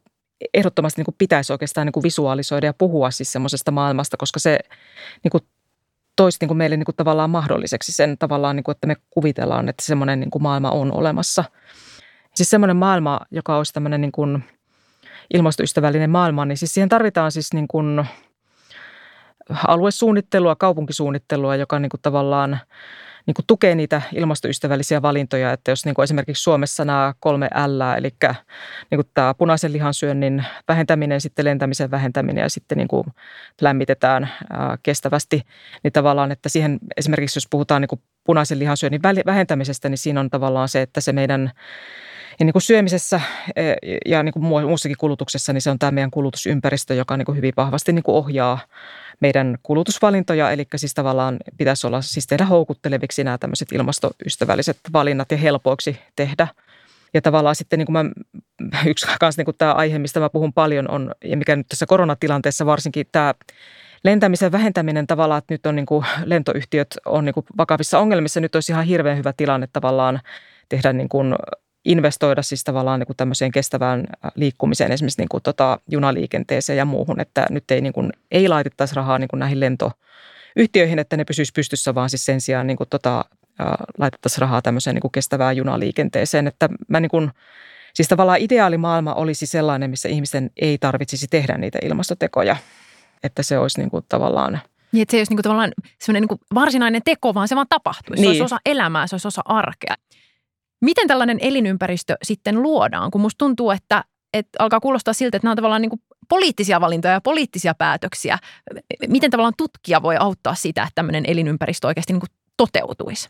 ehdottomasti 0.53 0.99
niin 0.99 1.05
kuin 1.05 1.15
pitäisi 1.17 1.53
oikeastaan 1.53 1.87
niin 1.87 1.93
kuin 1.93 2.03
visualisoida 2.03 2.65
ja 2.65 2.73
puhua 2.73 3.11
siis 3.11 3.31
semmoisesta 3.31 3.71
maailmasta, 3.71 4.17
koska 4.17 4.39
se 4.39 4.59
niin 5.23 5.31
kuin 5.31 5.43
toisi 6.15 6.37
niin 6.41 6.47
kuin 6.47 6.57
meille 6.57 6.77
niin 6.77 6.85
kuin 6.85 6.95
tavallaan 6.95 7.29
mahdolliseksi 7.29 7.91
sen 7.91 8.17
tavallaan, 8.17 8.55
niin 8.55 8.63
kuin, 8.63 8.73
että 8.75 8.87
me 8.87 8.95
kuvitellaan, 9.09 9.69
että 9.69 9.85
semmoinen 9.85 10.19
niin 10.19 10.31
kuin 10.31 10.43
maailma 10.43 10.71
on 10.71 10.91
olemassa. 10.91 11.43
Siis 12.35 12.49
semmoinen 12.49 12.77
maailma, 12.77 13.19
joka 13.31 13.57
olisi 13.57 13.73
tämmöinen 13.73 14.01
niin 14.01 14.11
kuin 14.11 14.43
ilmastoystävällinen 15.33 16.09
maailma, 16.09 16.45
niin 16.45 16.57
siis 16.57 16.73
siihen 16.73 16.89
tarvitaan 16.89 17.31
siis 17.31 17.53
niin 17.53 17.67
kuin 17.67 18.05
aluesuunnittelua, 19.67 20.55
kaupunkisuunnittelua, 20.55 21.55
joka 21.55 21.79
niin 21.79 21.89
kuin 21.89 22.01
tavallaan 22.01 22.59
niin 23.25 23.35
kuin 23.35 23.45
tukee 23.47 23.75
niitä 23.75 24.01
ilmastoystävällisiä 24.15 25.01
valintoja, 25.01 25.51
että 25.51 25.71
jos 25.71 25.85
niin 25.85 25.95
kuin 25.95 26.03
esimerkiksi 26.03 26.43
Suomessa 26.43 26.85
nämä 26.85 27.13
kolme 27.19 27.49
L, 27.67 27.81
eli 27.97 28.09
niin 28.91 28.97
kuin 28.97 29.09
tämä 29.13 29.33
punaisen 29.33 29.73
lihan 29.73 29.93
syönnin 29.93 30.45
vähentäminen, 30.67 31.21
sitten 31.21 31.45
lentämisen 31.45 31.91
vähentäminen 31.91 32.41
ja 32.41 32.49
sitten 32.49 32.77
niin 32.77 32.87
kuin 32.87 33.07
lämmitetään 33.61 34.29
kestävästi, 34.83 35.41
niin 35.83 35.93
tavallaan, 35.93 36.31
että 36.31 36.49
siihen 36.49 36.79
esimerkiksi 36.97 37.37
jos 37.37 37.47
puhutaan 37.49 37.81
niin 37.81 37.89
kuin 37.89 38.01
punaisen 38.23 38.59
lihan 38.59 38.77
syönnin 38.77 39.01
vähentämisestä, 39.25 39.89
niin 39.89 39.97
siinä 39.97 40.19
on 40.19 40.29
tavallaan 40.29 40.69
se, 40.69 40.81
että 40.81 41.01
se 41.01 41.13
meidän 41.13 41.51
ja 42.39 42.45
niin 42.45 42.53
kuin 42.53 42.61
syömisessä 42.61 43.21
e, 43.55 43.73
ja 44.05 44.23
niin 44.23 44.33
kuin 44.33 44.45
muussakin 44.45 44.97
kulutuksessa, 44.97 45.53
niin 45.53 45.61
se 45.61 45.69
on 45.69 45.79
tämä 45.79 45.91
meidän 45.91 46.11
kulutusympäristö, 46.11 46.93
joka 46.93 47.17
niin 47.17 47.25
kuin 47.25 47.35
hyvin 47.35 47.53
vahvasti 47.57 47.93
niin 47.93 48.03
kuin 48.03 48.15
ohjaa 48.15 48.59
meidän 49.19 49.57
kulutusvalintoja, 49.63 50.51
eli 50.51 50.67
siis 50.75 50.93
tavallaan 50.93 51.37
pitäisi 51.57 51.87
olla 51.87 52.01
siis 52.01 52.27
tehdä 52.27 52.45
houkutteleviksi 52.45 53.23
nämä 53.23 53.37
tämmöiset 53.37 53.71
ilmastoystävälliset 53.71 54.77
valinnat 54.93 55.31
ja 55.31 55.37
helpoiksi 55.37 55.99
tehdä. 56.15 56.47
Ja 57.13 57.21
tavallaan 57.21 57.55
sitten 57.55 57.79
niin 57.79 57.85
kuin 57.85 57.93
mä, 57.93 58.05
yksi 58.85 59.07
kanssa 59.19 59.39
niin 59.39 59.45
kuin 59.45 59.57
tämä 59.57 59.73
aihe, 59.73 59.99
mistä 59.99 60.19
mä 60.19 60.29
puhun 60.29 60.53
paljon 60.53 60.91
on, 60.91 61.15
ja 61.23 61.37
mikä 61.37 61.55
nyt 61.55 61.67
tässä 61.67 61.85
koronatilanteessa 61.85 62.65
varsinkin 62.65 63.05
tämä 63.11 63.33
lentämisen 64.03 64.51
vähentäminen 64.51 65.07
tavallaan, 65.07 65.37
että 65.37 65.53
nyt 65.53 65.65
on 65.65 65.75
niin 65.75 65.85
kuin 65.85 66.05
lentoyhtiöt 66.25 66.87
on 67.05 67.25
niin 67.25 67.33
kuin 67.33 67.45
vakavissa 67.57 67.99
ongelmissa. 67.99 68.39
Nyt 68.39 68.55
olisi 68.55 68.71
ihan 68.71 68.85
hirveän 68.85 69.17
hyvä 69.17 69.33
tilanne 69.37 69.67
tavallaan 69.73 70.19
tehdä 70.69 70.93
niin 70.93 71.09
kuin 71.09 71.35
investoida 71.87 72.41
siis 72.41 72.63
tavallaan 72.63 72.99
niin 72.99 73.07
kuin 73.07 73.17
tämmöiseen 73.17 73.51
kestävään 73.51 74.05
liikkumiseen, 74.35 74.91
esimerkiksi 74.91 75.21
niin 75.21 75.29
kuin 75.29 75.43
tota 75.43 75.79
junaliikenteeseen 75.91 76.77
ja 76.77 76.85
muuhun, 76.85 77.19
että 77.19 77.45
nyt 77.49 77.71
ei, 77.71 77.81
niin 77.81 77.93
kuin, 77.93 78.13
ei 78.31 78.47
laitettaisi 78.47 78.95
rahaa 78.95 79.19
niin 79.19 79.27
kuin 79.27 79.39
näihin 79.39 79.59
lentoyhtiöihin, 79.59 80.99
että 80.99 81.17
ne 81.17 81.25
pysyisi 81.25 81.51
pystyssä, 81.55 81.95
vaan 81.95 82.09
siis 82.09 82.25
sen 82.25 82.41
sijaan 82.41 82.67
niin 82.67 82.77
kuin 82.77 82.89
tota, 82.89 83.25
laitettaisiin 83.97 84.41
rahaa 84.41 84.61
tämmöiseen 84.61 84.95
niin 84.95 85.01
kuin 85.01 85.11
kestävään 85.11 85.57
junaliikenteeseen, 85.57 86.47
että 86.47 86.69
mä 86.87 86.99
niin 86.99 87.09
kuin, 87.09 87.31
Siis 87.97 88.07
tavallaan 88.07 88.39
ideaalimaailma 88.39 89.13
olisi 89.13 89.45
sellainen, 89.45 89.89
missä 89.89 90.09
ihmisten 90.09 90.51
ei 90.57 90.77
tarvitsisi 90.77 91.27
tehdä 91.27 91.57
niitä 91.57 91.79
ilmastotekoja, 91.83 92.55
että 93.23 93.43
se 93.43 93.57
olisi 93.57 93.79
niin 93.79 93.89
kuin 93.89 94.05
tavallaan 94.09 94.59
niin, 94.91 95.01
että 95.01 95.11
se 95.11 95.17
ei 95.17 95.19
olisi 95.19 95.31
niin 95.31 95.37
kuin 95.37 95.43
tavallaan 95.43 95.71
niin 96.13 96.27
kuin 96.27 96.39
varsinainen 96.53 97.01
teko, 97.05 97.33
vaan 97.33 97.47
se 97.47 97.55
vaan 97.55 97.67
tapahtuisi. 97.69 98.21
Niin. 98.21 98.25
Se 98.25 98.29
olisi 98.29 98.43
osa 98.43 98.57
elämää, 98.65 99.07
se 99.07 99.15
olisi 99.15 99.27
osa 99.27 99.41
arkea. 99.45 99.95
Miten 100.81 101.07
tällainen 101.07 101.37
elinympäristö 101.41 102.15
sitten 102.23 102.61
luodaan? 102.61 103.11
Kun 103.11 103.21
musta 103.21 103.37
tuntuu, 103.37 103.71
että, 103.71 104.03
että 104.33 104.63
alkaa 104.63 104.79
kuulostaa 104.79 105.13
siltä, 105.13 105.37
että 105.37 105.45
nämä 105.45 105.51
on 105.51 105.57
tavallaan 105.57 105.81
niin 105.81 105.89
kuin 105.89 106.01
poliittisia 106.29 106.81
valintoja 106.81 107.13
ja 107.13 107.21
poliittisia 107.21 107.73
päätöksiä. 107.73 108.37
Miten 109.07 109.31
tavallaan 109.31 109.53
tutkija 109.57 110.01
voi 110.01 110.17
auttaa 110.17 110.55
sitä, 110.55 110.83
että 110.83 110.95
tämmöinen 110.95 111.23
elinympäristö 111.27 111.87
oikeasti 111.87 112.13
niin 112.13 112.19
kuin 112.19 112.29
toteutuisi? 112.57 113.29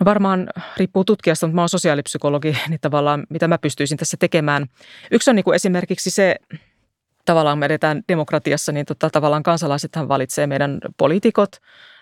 No 0.00 0.04
varmaan 0.04 0.48
riippuu 0.76 1.04
tutkijasta, 1.04 1.46
mutta 1.46 1.54
mä 1.54 1.62
oon 1.62 1.68
sosiaalipsykologi, 1.68 2.56
niin 2.68 2.80
tavallaan 2.80 3.26
mitä 3.30 3.48
mä 3.48 3.58
pystyisin 3.58 3.98
tässä 3.98 4.16
tekemään. 4.16 4.66
Yksi 5.10 5.30
on 5.30 5.36
niin 5.36 5.44
kuin 5.44 5.54
esimerkiksi 5.54 6.10
se, 6.10 6.36
tavallaan 7.24 7.58
me 7.58 7.66
edetään 7.66 8.02
demokratiassa, 8.08 8.72
niin 8.72 8.86
tota, 8.86 9.10
tavallaan 9.10 9.42
kansalaisethan 9.42 10.08
valitsee 10.08 10.46
meidän 10.46 10.78
poliitikot. 10.96 11.50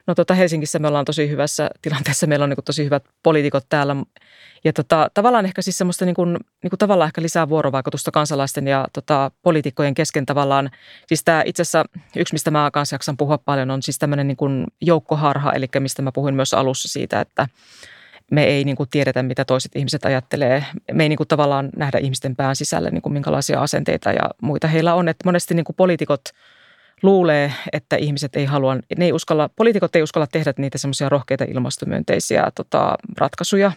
No 0.08 0.14
tota, 0.14 0.34
Helsingissä 0.34 0.78
me 0.78 0.88
ollaan 0.88 1.04
tosi 1.04 1.28
hyvässä 1.28 1.70
tilanteessa, 1.82 2.26
meillä 2.26 2.42
on 2.42 2.48
niin 2.50 2.56
kuin, 2.56 2.64
tosi 2.64 2.84
hyvät 2.84 3.04
poliitikot 3.22 3.64
täällä. 3.68 3.96
Ja 4.64 4.72
tota, 4.72 5.10
tavallaan 5.14 5.44
ehkä 5.44 5.62
siis 5.62 5.78
semmoista 5.78 6.04
niin 6.04 6.14
kuin, 6.14 6.32
niin 6.62 6.70
kuin 6.70 6.78
tavallaan 6.78 7.08
ehkä 7.08 7.22
lisää 7.22 7.48
vuorovaikutusta 7.48 8.10
kansalaisten 8.10 8.66
ja 8.66 8.86
tota, 8.92 9.30
poliitikkojen 9.42 9.94
kesken 9.94 10.26
tavallaan. 10.26 10.70
Siis 11.06 11.24
tämä 11.24 11.42
itse 11.46 11.62
asiassa 11.62 11.84
yksi, 12.16 12.34
mistä 12.34 12.50
mä 12.50 12.70
kanssa 12.72 12.94
jaksan 12.94 13.16
puhua 13.16 13.38
paljon, 13.38 13.70
on 13.70 13.82
siis 13.82 13.98
tämmöinen 13.98 14.26
niin 14.28 14.36
kuin 14.36 14.66
joukkoharha, 14.80 15.52
eli 15.52 15.66
mistä 15.78 16.02
mä 16.02 16.12
puhuin 16.12 16.34
myös 16.34 16.54
alussa 16.54 16.88
siitä, 16.88 17.20
että 17.20 17.48
me 18.30 18.44
ei 18.44 18.64
niin 18.64 18.76
kuin 18.76 18.88
tiedetä, 18.88 19.22
mitä 19.22 19.44
toiset 19.44 19.76
ihmiset 19.76 20.04
ajattelee. 20.04 20.64
Me 20.92 21.02
ei 21.02 21.08
niin 21.08 21.16
kuin 21.16 21.28
tavallaan 21.28 21.70
nähdä 21.76 21.98
ihmisten 21.98 22.36
pään 22.36 22.56
sisälle, 22.56 22.90
niin 22.90 23.02
kuin 23.02 23.12
minkälaisia 23.12 23.60
asenteita 23.60 24.12
ja 24.12 24.30
muita 24.42 24.68
heillä 24.68 24.94
on. 24.94 25.08
Että 25.08 25.28
monesti 25.28 25.54
niin 25.54 25.64
kuin 25.64 25.76
poliitikot 25.76 26.24
luulee, 27.02 27.52
että 27.72 27.96
ihmiset 27.96 28.36
ei 28.36 28.44
halua, 28.44 28.74
ne 28.74 29.04
ei 29.04 29.12
uskalla, 29.12 29.50
poliitikot 29.56 29.96
ei 29.96 30.02
uskalla 30.02 30.26
tehdä 30.26 30.52
niitä 30.56 30.78
semmoisia 30.78 31.08
rohkeita 31.08 31.44
ilmastomyönteisiä 31.44 32.48
tota, 32.54 32.96
ratkaisuja, 33.18 33.72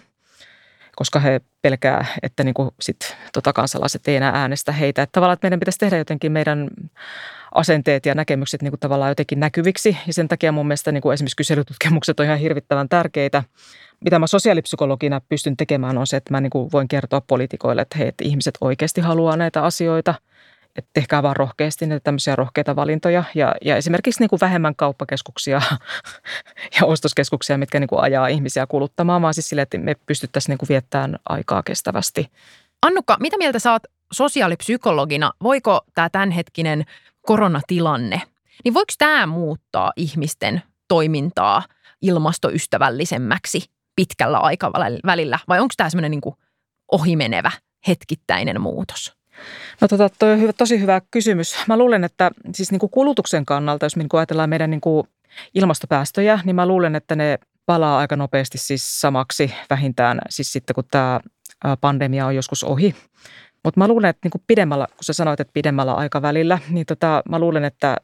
koska 0.95 1.19
he 1.19 1.41
pelkää, 1.61 2.05
että 2.23 2.43
niin 2.43 2.53
kuin 2.53 2.69
sit, 2.81 3.17
tota, 3.33 3.53
kansalaiset 3.53 4.07
ei 4.07 4.15
enää 4.15 4.31
äänestä 4.35 4.71
heitä. 4.71 5.01
Että 5.01 5.11
tavallaan 5.11 5.33
että 5.33 5.45
meidän 5.45 5.59
pitäisi 5.59 5.79
tehdä 5.79 5.97
jotenkin 5.97 6.31
meidän 6.31 6.67
asenteet 7.55 8.05
ja 8.05 8.15
näkemykset 8.15 8.61
niin 8.61 8.71
kuin 8.71 8.79
tavallaan 8.79 9.11
jotenkin 9.11 9.39
näkyviksi. 9.39 9.97
Ja 10.07 10.13
sen 10.13 10.27
takia 10.27 10.51
mun 10.51 10.67
mielestä 10.67 10.91
niin 10.91 11.01
kuin 11.01 11.13
esimerkiksi 11.13 11.37
kyselytutkimukset 11.37 12.19
on 12.19 12.25
ihan 12.25 12.39
hirvittävän 12.39 12.89
tärkeitä 12.89 13.43
mitä 14.03 14.19
mä 14.19 14.27
sosiaalipsykologina 14.27 15.21
pystyn 15.29 15.57
tekemään 15.57 15.97
on 15.97 16.07
se, 16.07 16.17
että 16.17 16.33
mä 16.33 16.41
niin 16.41 16.49
kuin 16.49 16.71
voin 16.71 16.87
kertoa 16.87 17.21
poliitikoille, 17.21 17.81
että 17.81 17.97
hei, 17.97 18.07
että 18.07 18.23
ihmiset 18.23 18.57
oikeasti 18.61 19.01
haluaa 19.01 19.37
näitä 19.37 19.63
asioita, 19.63 20.15
että 20.75 20.89
tehkää 20.93 21.23
vaan 21.23 21.35
rohkeasti 21.35 21.87
näitä 21.87 22.03
tämmöisiä 22.03 22.35
rohkeita 22.35 22.75
valintoja 22.75 23.23
ja, 23.35 23.55
ja 23.65 23.75
esimerkiksi 23.75 24.21
niin 24.21 24.29
kuin 24.29 24.39
vähemmän 24.39 24.75
kauppakeskuksia 24.75 25.61
ja 26.79 26.85
ostoskeskuksia, 26.85 27.57
mitkä 27.57 27.79
niin 27.79 27.87
kuin 27.87 28.01
ajaa 28.01 28.27
ihmisiä 28.27 28.67
kuluttamaan, 28.67 29.21
vaan 29.21 29.33
siis 29.33 29.49
sille, 29.49 29.61
että 29.61 29.77
me 29.77 29.95
pystyttäisiin 30.05 30.53
niin 30.53 30.57
kuin 30.57 30.69
viettämään 30.69 31.19
aikaa 31.29 31.63
kestävästi. 31.63 32.31
Annukka, 32.81 33.17
mitä 33.19 33.37
mieltä 33.37 33.71
oot 33.71 33.83
sosiaalipsykologina? 34.13 35.31
Voiko 35.43 35.81
tämä 35.95 36.09
tämänhetkinen 36.09 36.85
koronatilanne, 37.21 38.21
niin 38.63 38.73
voiko 38.73 38.93
tämä 38.97 39.27
muuttaa 39.27 39.91
ihmisten 39.95 40.61
toimintaa 40.87 41.63
ilmastoystävällisemmäksi 42.01 43.65
pitkällä 43.95 44.37
aikavälillä 44.37 45.39
vai 45.47 45.59
onko 45.59 45.73
tämä 45.77 45.89
semmoinen 45.89 46.11
niin 46.11 46.35
ohimenevä 46.91 47.51
hetkittäinen 47.87 48.61
muutos? 48.61 49.20
No 49.81 49.87
tota, 49.87 50.09
toi 50.19 50.31
on 50.31 50.41
hyvä, 50.41 50.53
tosi 50.53 50.81
hyvä 50.81 51.01
kysymys. 51.11 51.55
Mä 51.67 51.77
luulen, 51.77 52.03
että 52.03 52.31
siis 52.55 52.71
niin 52.71 52.79
kuin 52.79 52.89
kulutuksen 52.89 53.45
kannalta, 53.45 53.85
jos 53.85 53.95
me 53.95 54.03
niin 54.03 54.09
ajatellaan 54.13 54.49
meidän 54.49 54.69
niin 54.69 54.81
kuin 54.81 55.07
ilmastopäästöjä, 55.53 56.39
niin 56.43 56.55
mä 56.55 56.65
luulen, 56.65 56.95
että 56.95 57.15
ne 57.15 57.39
palaa 57.65 57.97
aika 57.97 58.15
nopeasti 58.15 58.57
siis 58.57 59.01
samaksi 59.01 59.53
vähintään 59.69 60.19
siis 60.29 60.53
sitten, 60.53 60.73
kun 60.73 60.83
tämä 60.91 61.19
pandemia 61.81 62.25
on 62.25 62.35
joskus 62.35 62.63
ohi. 62.63 62.95
Mutta 63.63 63.79
mä 63.79 63.87
luulen, 63.87 64.09
että 64.09 64.19
niin 64.23 64.31
kuin 64.31 64.43
pidemmällä, 64.47 64.87
kun 64.87 65.03
sä 65.03 65.13
sanoit, 65.13 65.39
että 65.39 65.53
pidemmällä 65.53 65.93
aikavälillä, 65.93 66.59
niin 66.69 66.85
tota, 66.85 67.23
mä 67.29 67.39
luulen, 67.39 67.63
että 67.63 67.97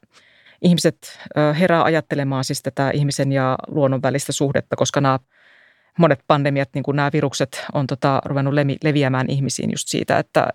ihmiset 0.62 1.20
herää 1.60 1.84
ajattelemaan 1.84 2.44
siis 2.44 2.64
tätä 2.64 2.92
ihmisen 2.92 3.32
ja 3.32 3.56
luonnon 3.68 4.02
välistä 4.02 4.32
suhdetta, 4.32 4.76
koska 4.76 5.02
nämä 5.02 5.20
monet 5.98 6.20
pandemiat, 6.28 6.70
niin 6.74 6.84
kuin 6.84 6.96
nämä 6.96 7.10
virukset, 7.14 7.66
on 7.74 7.88
tota, 7.88 8.22
ruvennut 8.26 8.54
leviämään 8.84 9.30
ihmisiin 9.30 9.72
just 9.72 9.88
siitä, 9.88 10.20
että 10.20 10.48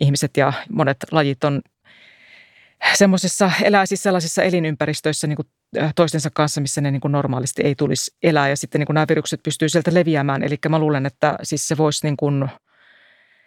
ihmiset 0.00 0.36
ja 0.36 0.52
monet 0.70 0.96
lajit 1.10 1.44
on 1.44 1.60
semmoisissa, 2.94 3.50
elää 3.62 3.86
siis 3.86 4.02
sellaisissa 4.02 4.42
elinympäristöissä 4.42 5.26
niin 5.26 5.36
kuin 5.36 5.48
toistensa 5.96 6.30
kanssa, 6.34 6.60
missä 6.60 6.80
ne 6.80 6.90
niin 6.90 7.00
kuin 7.00 7.12
normaalisti 7.12 7.62
ei 7.62 7.74
tulisi 7.74 8.16
elää 8.22 8.48
ja 8.48 8.56
sitten 8.56 8.78
niin 8.78 8.86
kuin 8.86 8.94
nämä 8.94 9.06
virukset 9.08 9.42
pystyy 9.42 9.68
sieltä 9.68 9.94
leviämään. 9.94 10.42
Eli 10.42 10.56
mä 10.68 10.78
luulen, 10.78 11.06
että 11.06 11.36
siis 11.42 11.68
se 11.68 11.76
voisi 11.76 12.06
niin 12.06 12.16
kuin 12.16 12.48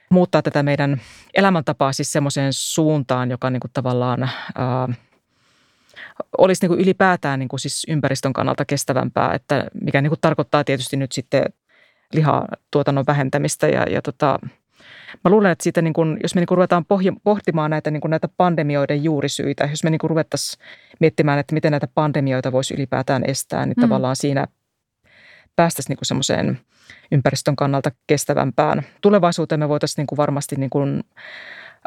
muuttaa 0.10 0.42
tätä 0.42 0.64
meidän 0.64 1.02
elämäntapaa 1.34 1.94
siis 1.94 2.12
semmoiseen 2.12 2.54
suuntaan, 2.54 3.32
joka 3.32 3.50
niin 3.50 3.60
kuin 3.60 3.72
tavallaan 3.74 4.30
ää, 4.56 4.88
olisi 6.38 6.64
niin 6.64 6.70
kuin 6.70 6.82
ylipäätään 6.82 7.40
niin 7.40 7.50
kuin 7.50 7.60
siis 7.60 7.86
ympäristön 7.88 8.34
kannalta 8.34 8.66
kestävämpää, 8.66 9.34
että 9.34 9.66
mikä 9.82 10.02
niin 10.02 10.10
kuin 10.10 10.22
tarkoittaa 10.22 10.64
tietysti 10.64 10.98
nyt 10.98 11.12
sitten 11.12 11.44
lihatuotannon 12.14 13.06
vähentämistä 13.08 13.68
ja, 13.68 13.84
ja 13.84 14.02
tota, 14.02 14.40
Mä 15.24 15.32
luulen, 15.32 15.52
että 15.52 15.64
siitä, 15.64 15.82
niin 15.82 15.94
kun, 15.94 16.18
jos 16.24 16.36
me 16.36 16.42
niin 16.42 16.48
kun 16.48 16.58
ruvetaan 16.58 16.86
pohtimaan 17.24 17.72
näitä, 17.72 17.92
niin 17.92 18.02
kun 18.02 18.10
näitä 18.10 18.30
pandemioiden 18.38 19.04
juurisyitä, 19.04 19.68
jos 19.70 19.84
me 19.84 19.90
niin 19.90 20.00
ruvettaisiin 20.04 20.64
miettimään, 21.00 21.40
että 21.40 21.54
miten 21.54 21.72
näitä 21.72 21.88
pandemioita 21.94 22.52
voisi 22.52 22.74
ylipäätään 22.74 23.24
estää, 23.28 23.66
niin 23.66 23.76
mm. 23.78 23.82
tavallaan 23.82 24.16
siinä 24.16 24.48
päästäisiin 25.56 25.96
niin 25.96 26.06
semmoiseen 26.06 26.60
ympäristön 27.12 27.56
kannalta 27.56 27.92
kestävämpään. 28.08 28.84
Tulevaisuuteen 29.02 29.60
me 29.60 29.70
voitaisiin 29.70 30.06
niin 30.12 30.18
varmasti 30.18 30.56
niin 30.56 30.70
kuin 30.70 31.04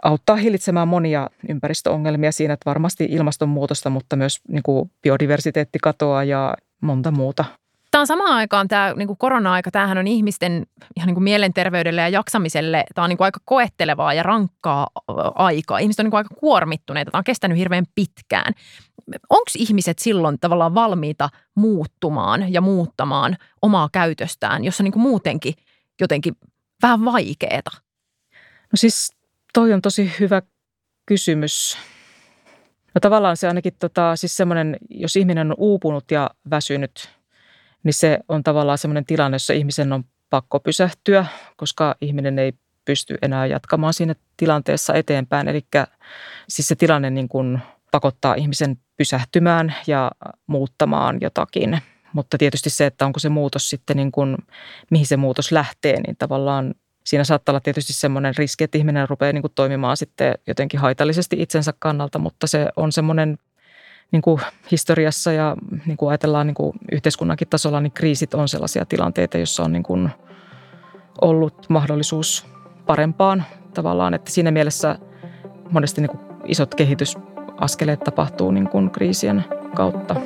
auttaa 0.03 0.37
hillitsemään 0.37 0.89
monia 0.89 1.31
ympäristöongelmia 1.49 2.33
siinä, 2.33 2.55
että 2.55 2.71
varmasti 2.71 3.05
ilmastonmuutosta, 3.11 3.91
mutta 3.91 4.17
myös 4.17 4.41
niin 4.49 4.63
kuin 4.63 4.91
biodiversiteettikatoa 5.03 6.25
ja 6.25 6.55
monta 6.81 7.11
muuta. 7.11 7.45
Tämä 7.95 8.01
on 8.01 8.07
samaan 8.07 8.33
aikaan 8.33 8.69
tämä 8.69 8.95
niin 8.97 9.07
kuin 9.07 9.17
korona-aika, 9.17 9.71
tämähän 9.71 9.99
on 9.99 10.07
ihmisten 10.07 10.67
ihan 10.97 11.07
niin 11.07 11.15
kuin 11.15 11.25
mielenterveydelle 11.25 12.01
ja 12.01 12.09
jaksamiselle, 12.09 12.85
tämä 12.95 13.05
on 13.05 13.09
niin 13.09 13.17
kuin 13.17 13.25
aika 13.25 13.41
koettelevaa 13.45 14.15
ja 14.15 14.23
rankkaa 14.23 14.87
aikaa. 15.35 15.79
Ihmiset 15.79 16.01
on 16.01 16.05
niin 16.05 16.11
kuin 16.11 16.19
aika 16.19 16.35
kuormittuneita, 16.35 17.11
tämä 17.11 17.19
on 17.19 17.25
kestänyt 17.25 17.59
hirveän 17.59 17.85
pitkään. 17.95 18.55
Onko 19.31 19.51
ihmiset 19.59 19.99
silloin 19.99 20.39
tavallaan 20.41 20.75
valmiita 20.75 21.29
muuttumaan 21.55 22.53
ja 22.53 22.61
muuttamaan 22.61 23.37
omaa 23.63 23.89
käytöstään, 23.93 24.65
jossa 24.65 24.83
niin 24.83 24.93
kuin 24.93 25.03
muutenkin 25.03 25.55
jotenkin 26.01 26.37
vähän 26.83 27.05
vaikeeta? 27.05 27.71
No 28.73 28.77
siis 28.77 29.13
toi 29.53 29.73
on 29.73 29.83
tosi 29.83 30.13
hyvä 30.21 30.43
kysymys. 31.07 31.79
No 32.95 32.99
tavallaan 33.01 33.37
se 33.37 33.49
ainakin 33.49 33.75
tota, 33.79 34.17
siis 34.17 34.37
semmoinen, 34.37 34.77
jos 34.91 35.17
ihminen 35.17 35.51
on 35.51 35.55
uupunut 35.59 36.11
ja 36.11 36.31
väsynyt, 36.51 37.09
niin 37.85 37.95
se 37.95 38.19
on 38.29 38.43
tavallaan 38.43 38.79
semmoinen 38.79 39.05
tilanne, 39.05 39.35
jossa 39.35 39.53
ihmisen 39.53 39.93
on 39.93 40.05
pakko 40.31 40.61
pysähtyä, 40.61 41.27
koska 41.57 41.95
ihminen 42.01 42.39
ei 42.39 42.53
pysty 42.85 43.19
enää 43.23 43.47
jatkamaan 43.47 43.95
siinä 43.95 44.15
tilanteessa 44.37 44.95
eteenpäin. 44.95 45.49
Eli 45.49 45.67
siis 46.49 46.69
se 46.69 46.75
tilanne 46.75 47.11
niin 47.11 47.29
kuin 47.29 47.59
pakottaa 47.91 48.35
ihmisen 48.35 48.79
pysähtymään 48.97 49.75
ja 49.87 50.11
muuttamaan 50.47 51.19
jotakin. 51.21 51.79
Mutta 52.13 52.39
tietysti 52.39 52.71
se, 52.71 52.87
että 52.87 53.07
onko 53.07 53.21
se 53.21 53.29
muutos 53.29 53.71
sitten 53.71 53.97
niin 53.97 54.13
kuin, 54.13 54.37
mihin 54.91 55.07
se 55.07 55.17
muutos 55.17 55.53
lähtee, 55.53 56.01
niin 56.01 56.17
tavallaan 56.17 56.75
siinä 57.05 57.25
saattaa 57.25 57.53
olla 57.53 57.61
tietysti 57.61 57.93
semmoinen 57.93 58.35
riski, 58.37 58.65
että 58.65 58.79
ihminen 58.79 59.09
rupeaa 59.09 59.33
niin 59.33 59.43
kuin 59.43 59.53
toimimaan 59.55 59.97
sitten 59.97 60.35
jotenkin 60.47 60.81
haitallisesti 60.81 61.37
itsensä 61.39 61.75
kannalta, 61.79 62.19
mutta 62.19 62.47
se 62.47 62.69
on 62.77 62.93
semmoinen 62.93 63.39
niin 64.13 64.23
kuin 64.23 64.41
historiassa 64.71 65.33
ja 65.33 65.57
niin 65.87 65.97
kuin 65.97 66.11
ajatellaan 66.11 66.47
niin 66.47 66.55
kuin 66.55 66.73
yhteiskunnankin 66.93 67.49
tasolla, 67.49 67.81
niin 67.81 67.93
kriisit 67.93 68.35
on 68.35 68.49
sellaisia 68.49 68.85
tilanteita, 68.85 69.39
joissa 69.39 69.63
on 69.63 69.73
niin 69.73 69.83
kuin 69.83 70.11
ollut 71.21 71.67
mahdollisuus 71.69 72.47
parempaan 72.87 73.45
tavallaan, 73.75 74.15
että 74.15 74.31
siinä 74.31 74.51
mielessä 74.51 74.99
monesti 75.71 76.01
niin 76.01 76.11
kuin 76.11 76.21
isot 76.45 76.75
kehitysaskeleet 76.75 78.01
tapahtuu 78.01 78.51
niin 78.51 78.69
kuin 78.69 78.91
kriisien 78.91 79.45
kautta. 79.75 80.17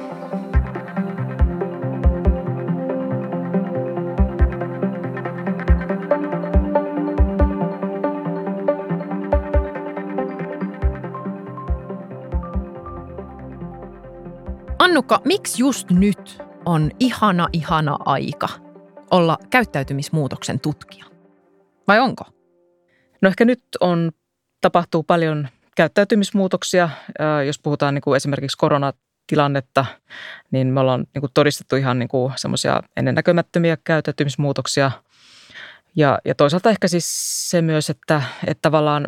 Annukka, 14.99 15.21
miksi 15.25 15.63
just 15.63 15.91
nyt 15.91 16.43
on 16.65 16.91
ihana, 17.01 17.49
ihana 17.53 17.99
aika 18.05 18.49
olla 19.11 19.39
käyttäytymismuutoksen 19.51 20.61
tutkija? 20.61 21.05
Vai 21.89 22.01
onko? 22.01 22.25
No 23.21 23.29
ehkä 23.29 23.45
nyt 23.45 23.63
on, 23.81 24.11
tapahtuu 24.61 25.03
paljon 25.03 25.49
käyttäytymismuutoksia. 25.77 26.91
Jos 27.47 27.59
puhutaan 27.59 27.95
niin 27.95 28.03
kuin 28.03 28.17
esimerkiksi 28.17 28.59
koronatilannetta, 28.59 29.87
niin 30.51 30.67
me 30.67 30.81
ollaan 30.81 31.05
niin 31.15 31.21
kuin 31.21 31.33
todistettu 31.35 31.77
ihan 31.77 31.99
niin 31.99 32.09
kuin 32.09 32.33
semmoisia 32.37 32.83
ennennäkemättömiä 32.97 33.77
käyttäytymismuutoksia. 33.85 34.91
Ja, 35.97 36.19
ja 36.25 36.35
toisaalta 36.35 36.71
ehkä 36.71 36.89
siis 36.89 37.07
se 37.51 37.63
myös, 37.63 37.91
että, 37.91 38.23
että 38.47 38.63
tavallaan 38.63 39.07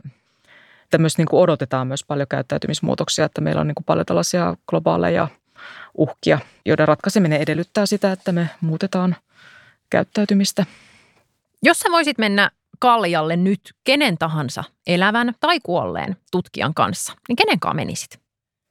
että 0.85 0.99
myös 0.99 1.19
niin 1.19 1.29
kuin 1.29 1.41
odotetaan 1.41 1.87
myös 1.87 2.05
paljon 2.05 2.29
käyttäytymismuutoksia, 2.29 3.25
että 3.25 3.41
meillä 3.41 3.61
on 3.61 3.67
niin 3.67 3.75
kuin 3.75 3.85
paljon 3.85 4.07
tällaisia 4.07 4.57
globaaleja– 4.67 5.29
uhkia, 5.99 6.39
joiden 6.67 6.89
ratkaiseminen 6.89 7.41
edellyttää 7.41 7.87
sitä, 7.87 8.13
että 8.13 8.33
me 8.33 8.51
muutetaan 8.61 9.17
käyttäytymistä. 9.91 10.67
Jos 11.63 11.79
sä 11.79 11.89
voisit 11.93 12.19
mennä 12.19 12.51
kaljalle 12.79 13.37
nyt 13.37 13.61
kenen 13.85 14.19
tahansa 14.19 14.65
elävän 14.87 15.35
tai 15.41 15.61
kuolleen 15.63 16.17
tutkijan 16.31 16.75
kanssa, 16.75 17.13
niin 17.29 17.37
kenen 17.37 17.61
kanssa 17.61 17.77
menisit? 17.77 18.21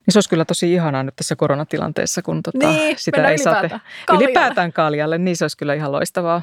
Niin 0.09 0.13
se 0.13 0.17
olisi 0.17 0.29
kyllä 0.29 0.45
tosi 0.45 0.73
ihanaa 0.73 1.03
nyt 1.03 1.15
tässä 1.15 1.35
koronatilanteessa, 1.35 2.21
kun 2.21 2.43
tota, 2.43 2.67
niin, 2.67 2.95
sitä 2.99 3.27
ei 3.27 3.37
saa 3.37 3.61
te- 3.61 3.79
ylipäätään 4.13 4.73
kaljalle. 4.73 5.17
Niin 5.17 5.37
se 5.37 5.43
olisi 5.43 5.57
kyllä 5.57 5.73
ihan 5.73 5.91
loistavaa. 5.91 6.41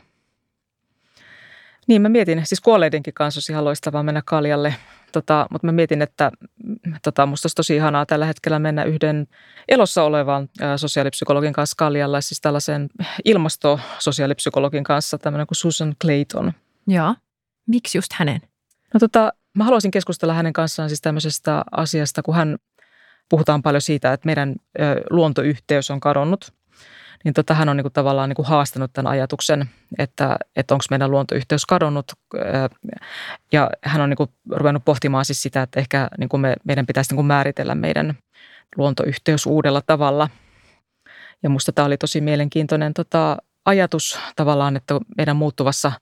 Niin 1.87 2.03
mä 2.03 2.09
mietin, 2.09 2.47
siis 2.47 2.61
kuolleidenkin 2.61 3.15
kanssa 3.15 3.39
olisi 3.39 3.53
ihan 3.53 3.65
loistavaa 3.65 4.03
mennä 4.03 4.23
kaljalle 4.25 4.75
Tota, 5.17 5.47
mutta 5.51 5.67
mä 5.67 5.73
mietin, 5.73 6.03
että 6.03 6.31
tota, 7.03 7.27
musta 7.27 7.47
olisi 7.47 7.55
tosi 7.55 7.77
ihanaa 7.77 8.07
tällä 8.07 8.27
hetkellä 8.27 8.59
mennä 8.59 8.85
yhden 8.85 9.27
elossa 9.69 10.03
olevan 10.03 10.49
sosiaalipsykologin 10.77 11.53
kanssa 11.53 11.75
kaljalla, 11.79 12.21
siis 12.21 12.41
tällaisen 12.41 12.89
ilmastososiaalipsykologin 13.25 14.85
kanssa, 14.85 15.19
tämmöinen 15.19 15.47
kuin 15.47 15.57
Susan 15.57 15.95
Clayton. 16.03 16.53
Joo. 16.87 17.15
Miksi 17.67 17.99
just 17.99 18.13
hänen? 18.13 18.41
No 18.95 19.01
tota, 19.01 19.33
mä 19.55 19.65
haluaisin 19.65 19.91
keskustella 19.91 20.35
hänen 20.35 20.53
kanssaan 20.53 20.89
siis 20.89 21.01
tämmöisestä 21.01 21.65
asiasta, 21.73 22.23
kun 22.23 22.35
hän 22.35 22.57
puhutaan 23.29 23.63
paljon 23.63 23.83
siitä, 23.83 24.13
että 24.13 24.27
meidän 24.27 24.57
luontoyhteys 25.11 25.91
on 25.91 26.01
kadonnut 26.01 26.53
niin 27.25 27.35
tota, 27.35 27.55
hän 27.55 27.69
on 27.69 27.77
niin 27.77 27.85
kuin 27.85 27.93
tavallaan 27.93 28.29
niin 28.29 28.37
kuin 28.37 28.47
haastanut 28.47 28.93
tämän 28.93 29.13
ajatuksen, 29.13 29.71
että, 29.99 30.37
että 30.57 30.75
onko 30.75 30.85
meidän 30.91 31.11
luontoyhteys 31.11 31.67
kadonnut. 31.67 32.13
Ja 33.53 33.71
hän 33.83 34.03
on 34.03 34.11
niin 34.11 34.17
kuin 34.17 34.31
ruvennut 34.51 34.85
pohtimaan 34.85 35.25
siis 35.25 35.43
sitä, 35.43 35.63
että 35.63 35.81
ehkä 35.81 36.09
niin 36.19 36.29
kuin 36.29 36.41
me, 36.41 36.55
meidän 36.65 36.87
pitäisi 36.87 37.11
niin 37.11 37.17
kuin 37.17 37.27
määritellä 37.27 37.75
meidän 37.75 38.19
luontoyhteys 38.77 39.47
uudella 39.47 39.81
tavalla. 39.87 40.29
Ja 41.43 41.51
musta 41.51 41.73
tämä 41.73 41.87
oli 41.87 41.97
tosi 41.97 42.21
mielenkiintoinen 42.21 42.95
tota, 42.95 43.37
ajatus 43.65 44.19
tavallaan, 44.37 44.77
että 44.77 45.01
meidän 45.17 45.37
muuttuvassa 45.37 45.93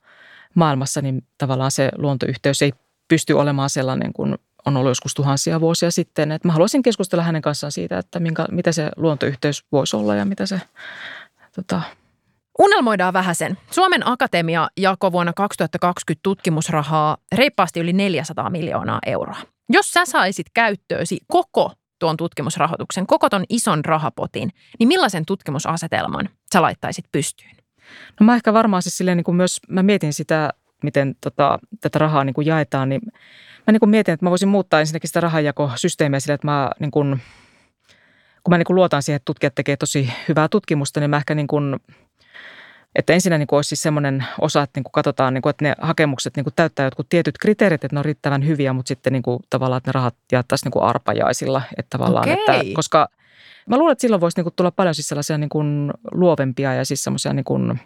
maailmassa 0.54 1.02
niin 1.02 1.26
tavallaan 1.38 1.70
se 1.70 1.90
luontoyhteys 1.96 2.62
ei 2.62 2.72
pysty 3.08 3.32
olemaan 3.32 3.70
sellainen 3.70 4.12
kuin 4.12 4.36
on 4.66 4.76
ollut 4.76 4.90
joskus 4.90 5.14
tuhansia 5.14 5.60
vuosia 5.60 5.90
sitten. 5.90 6.32
Että 6.32 6.48
mä 6.48 6.52
haluaisin 6.52 6.82
keskustella 6.82 7.24
hänen 7.24 7.42
kanssaan 7.42 7.72
siitä, 7.72 7.98
että 7.98 8.20
minkä, 8.20 8.46
mitä 8.50 8.72
se 8.72 8.90
luontoyhteys 8.96 9.64
voisi 9.72 9.96
olla 9.96 10.14
ja 10.14 10.24
mitä 10.24 10.46
se... 10.46 10.60
Tota... 11.56 11.80
Unelmoidaan 12.58 13.12
vähän 13.12 13.34
sen. 13.34 13.58
Suomen 13.70 14.08
Akatemia 14.08 14.68
jakoi 14.76 15.12
vuonna 15.12 15.32
2020 15.32 16.22
tutkimusrahaa 16.22 17.16
reippaasti 17.34 17.80
yli 17.80 17.92
400 17.92 18.50
miljoonaa 18.50 18.98
euroa. 19.06 19.36
Jos 19.68 19.92
sä 19.92 20.04
saisit 20.04 20.46
käyttöösi 20.54 21.18
koko 21.26 21.72
tuon 21.98 22.16
tutkimusrahoituksen, 22.16 23.06
koko 23.06 23.30
ton 23.30 23.44
ison 23.48 23.84
rahapotin, 23.84 24.50
niin 24.78 24.88
millaisen 24.88 25.26
tutkimusasetelman 25.26 26.28
sä 26.52 26.62
laittaisit 26.62 27.04
pystyyn? 27.12 27.56
No 28.20 28.26
mä 28.26 28.34
ehkä 28.34 28.52
varmaan 28.52 28.82
siis 28.82 28.96
silleen 28.96 29.16
niin 29.16 29.24
kuin 29.24 29.36
myös, 29.36 29.60
mä 29.68 29.82
mietin 29.82 30.12
sitä, 30.12 30.50
miten 30.84 31.16
tota, 31.20 31.58
tätä 31.80 31.98
rahaa 31.98 32.24
niin 32.24 32.34
kuin 32.34 32.46
jaetaan, 32.46 32.88
niin 32.88 33.00
mä 33.66 33.72
niin 33.72 33.80
kuin 33.80 33.90
mietin, 33.90 34.14
että 34.14 34.26
mä 34.26 34.30
voisin 34.30 34.48
muuttaa 34.48 34.80
ensinnäkin 34.80 35.08
sitä 35.08 35.20
rahanjakosysteemiä 35.20 36.20
sillä, 36.20 36.34
että 36.34 36.46
mä 36.46 36.70
niin 36.80 36.90
kuin, 36.90 37.20
kun 38.44 38.52
mä 38.52 38.58
niin 38.58 38.66
kuin 38.66 38.74
luotan 38.74 39.02
siihen, 39.02 39.16
että 39.16 39.24
tutkijat 39.24 39.54
tekee 39.54 39.76
tosi 39.76 40.12
hyvää 40.28 40.48
tutkimusta, 40.48 41.00
niin 41.00 41.10
mä 41.10 41.16
ehkä 41.16 41.34
niin 41.34 41.46
kuin, 41.46 41.76
että 42.94 43.12
ensinnä 43.12 43.38
niin 43.38 43.46
kuin 43.46 43.56
olisi 43.58 43.68
siis 43.68 43.82
semmoinen 43.82 44.24
osa, 44.40 44.62
että 44.62 44.78
niin 44.78 44.84
kuin 44.84 44.92
katsotaan, 44.92 45.34
niin 45.34 45.42
kuin, 45.42 45.50
että 45.50 45.64
ne 45.64 45.74
hakemukset 45.80 46.36
niin 46.36 46.44
kuin 46.44 46.54
täyttää 46.56 46.86
jotkut 46.86 47.08
tietyt 47.08 47.38
kriteerit, 47.38 47.84
että 47.84 47.96
ne 47.96 47.98
on 47.98 48.04
riittävän 48.04 48.46
hyviä, 48.46 48.72
mutta 48.72 48.88
sitten 48.88 49.12
niin 49.12 49.22
kuin, 49.22 49.40
tavallaan, 49.50 49.78
että 49.78 49.88
ne 49.88 49.92
rahat 49.92 50.14
jaettaisiin 50.32 50.66
niin 50.66 50.72
kuin 50.72 50.84
arpajaisilla. 50.84 51.62
Että 51.76 51.98
tavallaan, 51.98 52.28
Okei. 52.30 52.34
että, 52.60 52.74
koska 52.74 53.08
mä 53.66 53.76
luulen, 53.76 53.92
että 53.92 54.02
silloin 54.02 54.20
voisi 54.20 54.38
niin 54.38 54.44
kuin 54.44 54.54
tulla 54.56 54.70
paljon 54.70 54.94
siis 54.94 55.08
sellaisia 55.08 55.38
niin 55.38 55.48
kuin 55.48 55.92
luovempia 56.12 56.74
ja 56.74 56.84
siis 56.84 57.04
semmoisia 57.04 57.32
niin 57.32 57.44
kuin, 57.44 57.80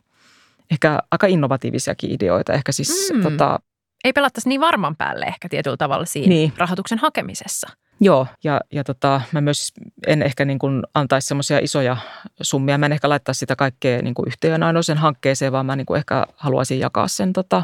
ehkä 0.71 0.99
aika 1.11 1.27
innovatiivisiakin 1.27 2.11
ideoita. 2.11 2.53
Ehkä 2.53 2.73
siis 2.73 3.13
Mm. 3.15 3.23
tota, 3.23 3.59
Ei 4.05 4.13
pelattaisi 4.13 4.49
niin 4.49 4.61
varman 4.61 4.97
päälle 4.97 5.27
ehkä 5.27 5.49
tietyllä 5.49 5.77
tavalla 5.77 6.05
siinä 6.05 6.29
Niin. 6.29 6.53
rahoituksen 6.57 6.99
hakemisessa. 6.99 7.69
Joo, 8.01 8.27
ja, 8.45 8.61
ja 8.73 8.85
tota, 8.85 9.21
mä 9.33 9.41
myös 9.41 9.73
en 10.07 10.23
ehkä 10.23 10.45
niin 10.45 10.59
kuin 10.59 10.83
antaisi 10.95 11.29
semmoisia 11.29 11.59
isoja 11.59 11.97
summia. 12.43 12.79
Mä 12.79 12.87
en 12.87 12.93
ehkä 12.93 13.09
laittaa 13.09 13.35
sitä 13.35 13.57
kaikkea 13.57 14.03
niin 14.03 14.15
kuin 14.15 14.27
yhteen 14.29 14.63
ainoaseen 14.63 14.99
hankkeeseen, 14.99 15.53
vaan 15.53 15.67
mä 15.67 15.77
niin 15.77 15.87
kuin 15.87 15.99
ehkä 15.99 16.27
haluaisin 16.37 16.79
jakaa 16.81 17.09
sen 17.09 17.33
tota, 17.33 17.63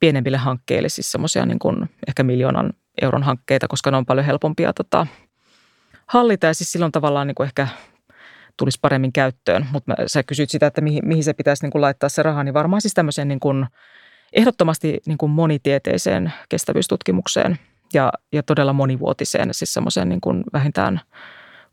pienemmille 0.00 0.36
hankkeille, 0.36 0.88
siis 0.88 1.12
semmoisia 1.12 1.46
niin 1.46 1.58
kuin 1.58 1.90
ehkä 2.08 2.22
miljoonan 2.22 2.72
euron 3.02 3.22
hankkeita, 3.22 3.68
koska 3.68 3.90
ne 3.90 3.96
on 3.96 4.06
paljon 4.06 4.26
helpompia 4.26 4.72
tota, 4.72 5.06
hallita 6.06 6.46
ja 6.46 6.54
siis 6.54 6.72
silloin 6.72 6.92
tavallaan 6.92 7.26
niin 7.26 7.34
kuin 7.34 7.44
ehkä 7.46 7.68
tulisi 8.56 8.78
paremmin 8.82 9.12
käyttöön. 9.12 9.66
Mutta 9.72 9.94
sä 10.06 10.22
kysyit 10.22 10.50
sitä, 10.50 10.66
että 10.66 10.80
mihin, 10.80 11.08
mihin 11.08 11.24
se 11.24 11.32
pitäisi 11.32 11.64
niin 11.64 11.70
kuin 11.70 11.82
laittaa 11.82 12.08
se 12.08 12.22
raha, 12.22 12.44
niin 12.44 12.54
varmaan 12.54 12.82
siis 12.82 12.94
tämmöiseen 12.94 13.28
niin 13.28 13.40
kuin, 13.40 13.66
ehdottomasti 14.32 15.00
niin 15.06 15.18
kuin 15.18 15.30
monitieteiseen 15.30 16.32
kestävyystutkimukseen 16.48 17.58
ja, 17.94 18.12
ja 18.32 18.42
todella 18.42 18.72
monivuotiseen, 18.72 19.54
siis 19.54 19.74
semmoiseen 19.74 20.08
niin 20.08 20.20
kuin 20.20 20.44
vähintään 20.52 21.00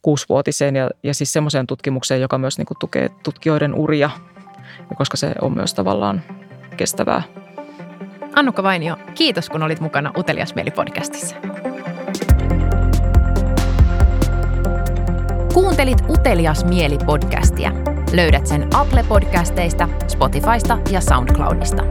kuusivuotiseen 0.02 0.76
ja, 0.76 0.90
ja 1.04 1.14
siis 1.14 1.34
semmoiseen 1.34 1.68
tutkimukseen, 1.68 2.22
joka 2.22 2.38
myös 2.38 2.58
niin 2.58 2.66
kuin 2.66 2.78
tukee 2.80 3.10
tutkijoiden 3.24 3.74
uria 3.74 4.10
ja 4.90 4.96
koska 4.96 5.18
se 5.18 5.36
on 5.42 5.54
myös 5.54 5.74
tavallaan 5.74 6.24
kestävää. 6.78 7.22
Annukka 8.36 8.64
Vainio, 8.64 8.98
kiitos 9.16 9.50
kun 9.50 9.64
olit 9.64 9.80
mukana 9.80 10.12
Utelias 10.18 10.56
Mieli-podcastissa. 10.56 11.36
Kuuntelit 15.58 15.98
Utelias 16.10 16.66
Mieli-podcastia. 16.66 17.72
Löydät 18.14 18.48
sen 18.48 18.68
Apple-podcasteista, 18.74 19.90
Spotifysta 20.08 20.78
ja 20.92 21.02
SoundCloudista. 21.02 21.84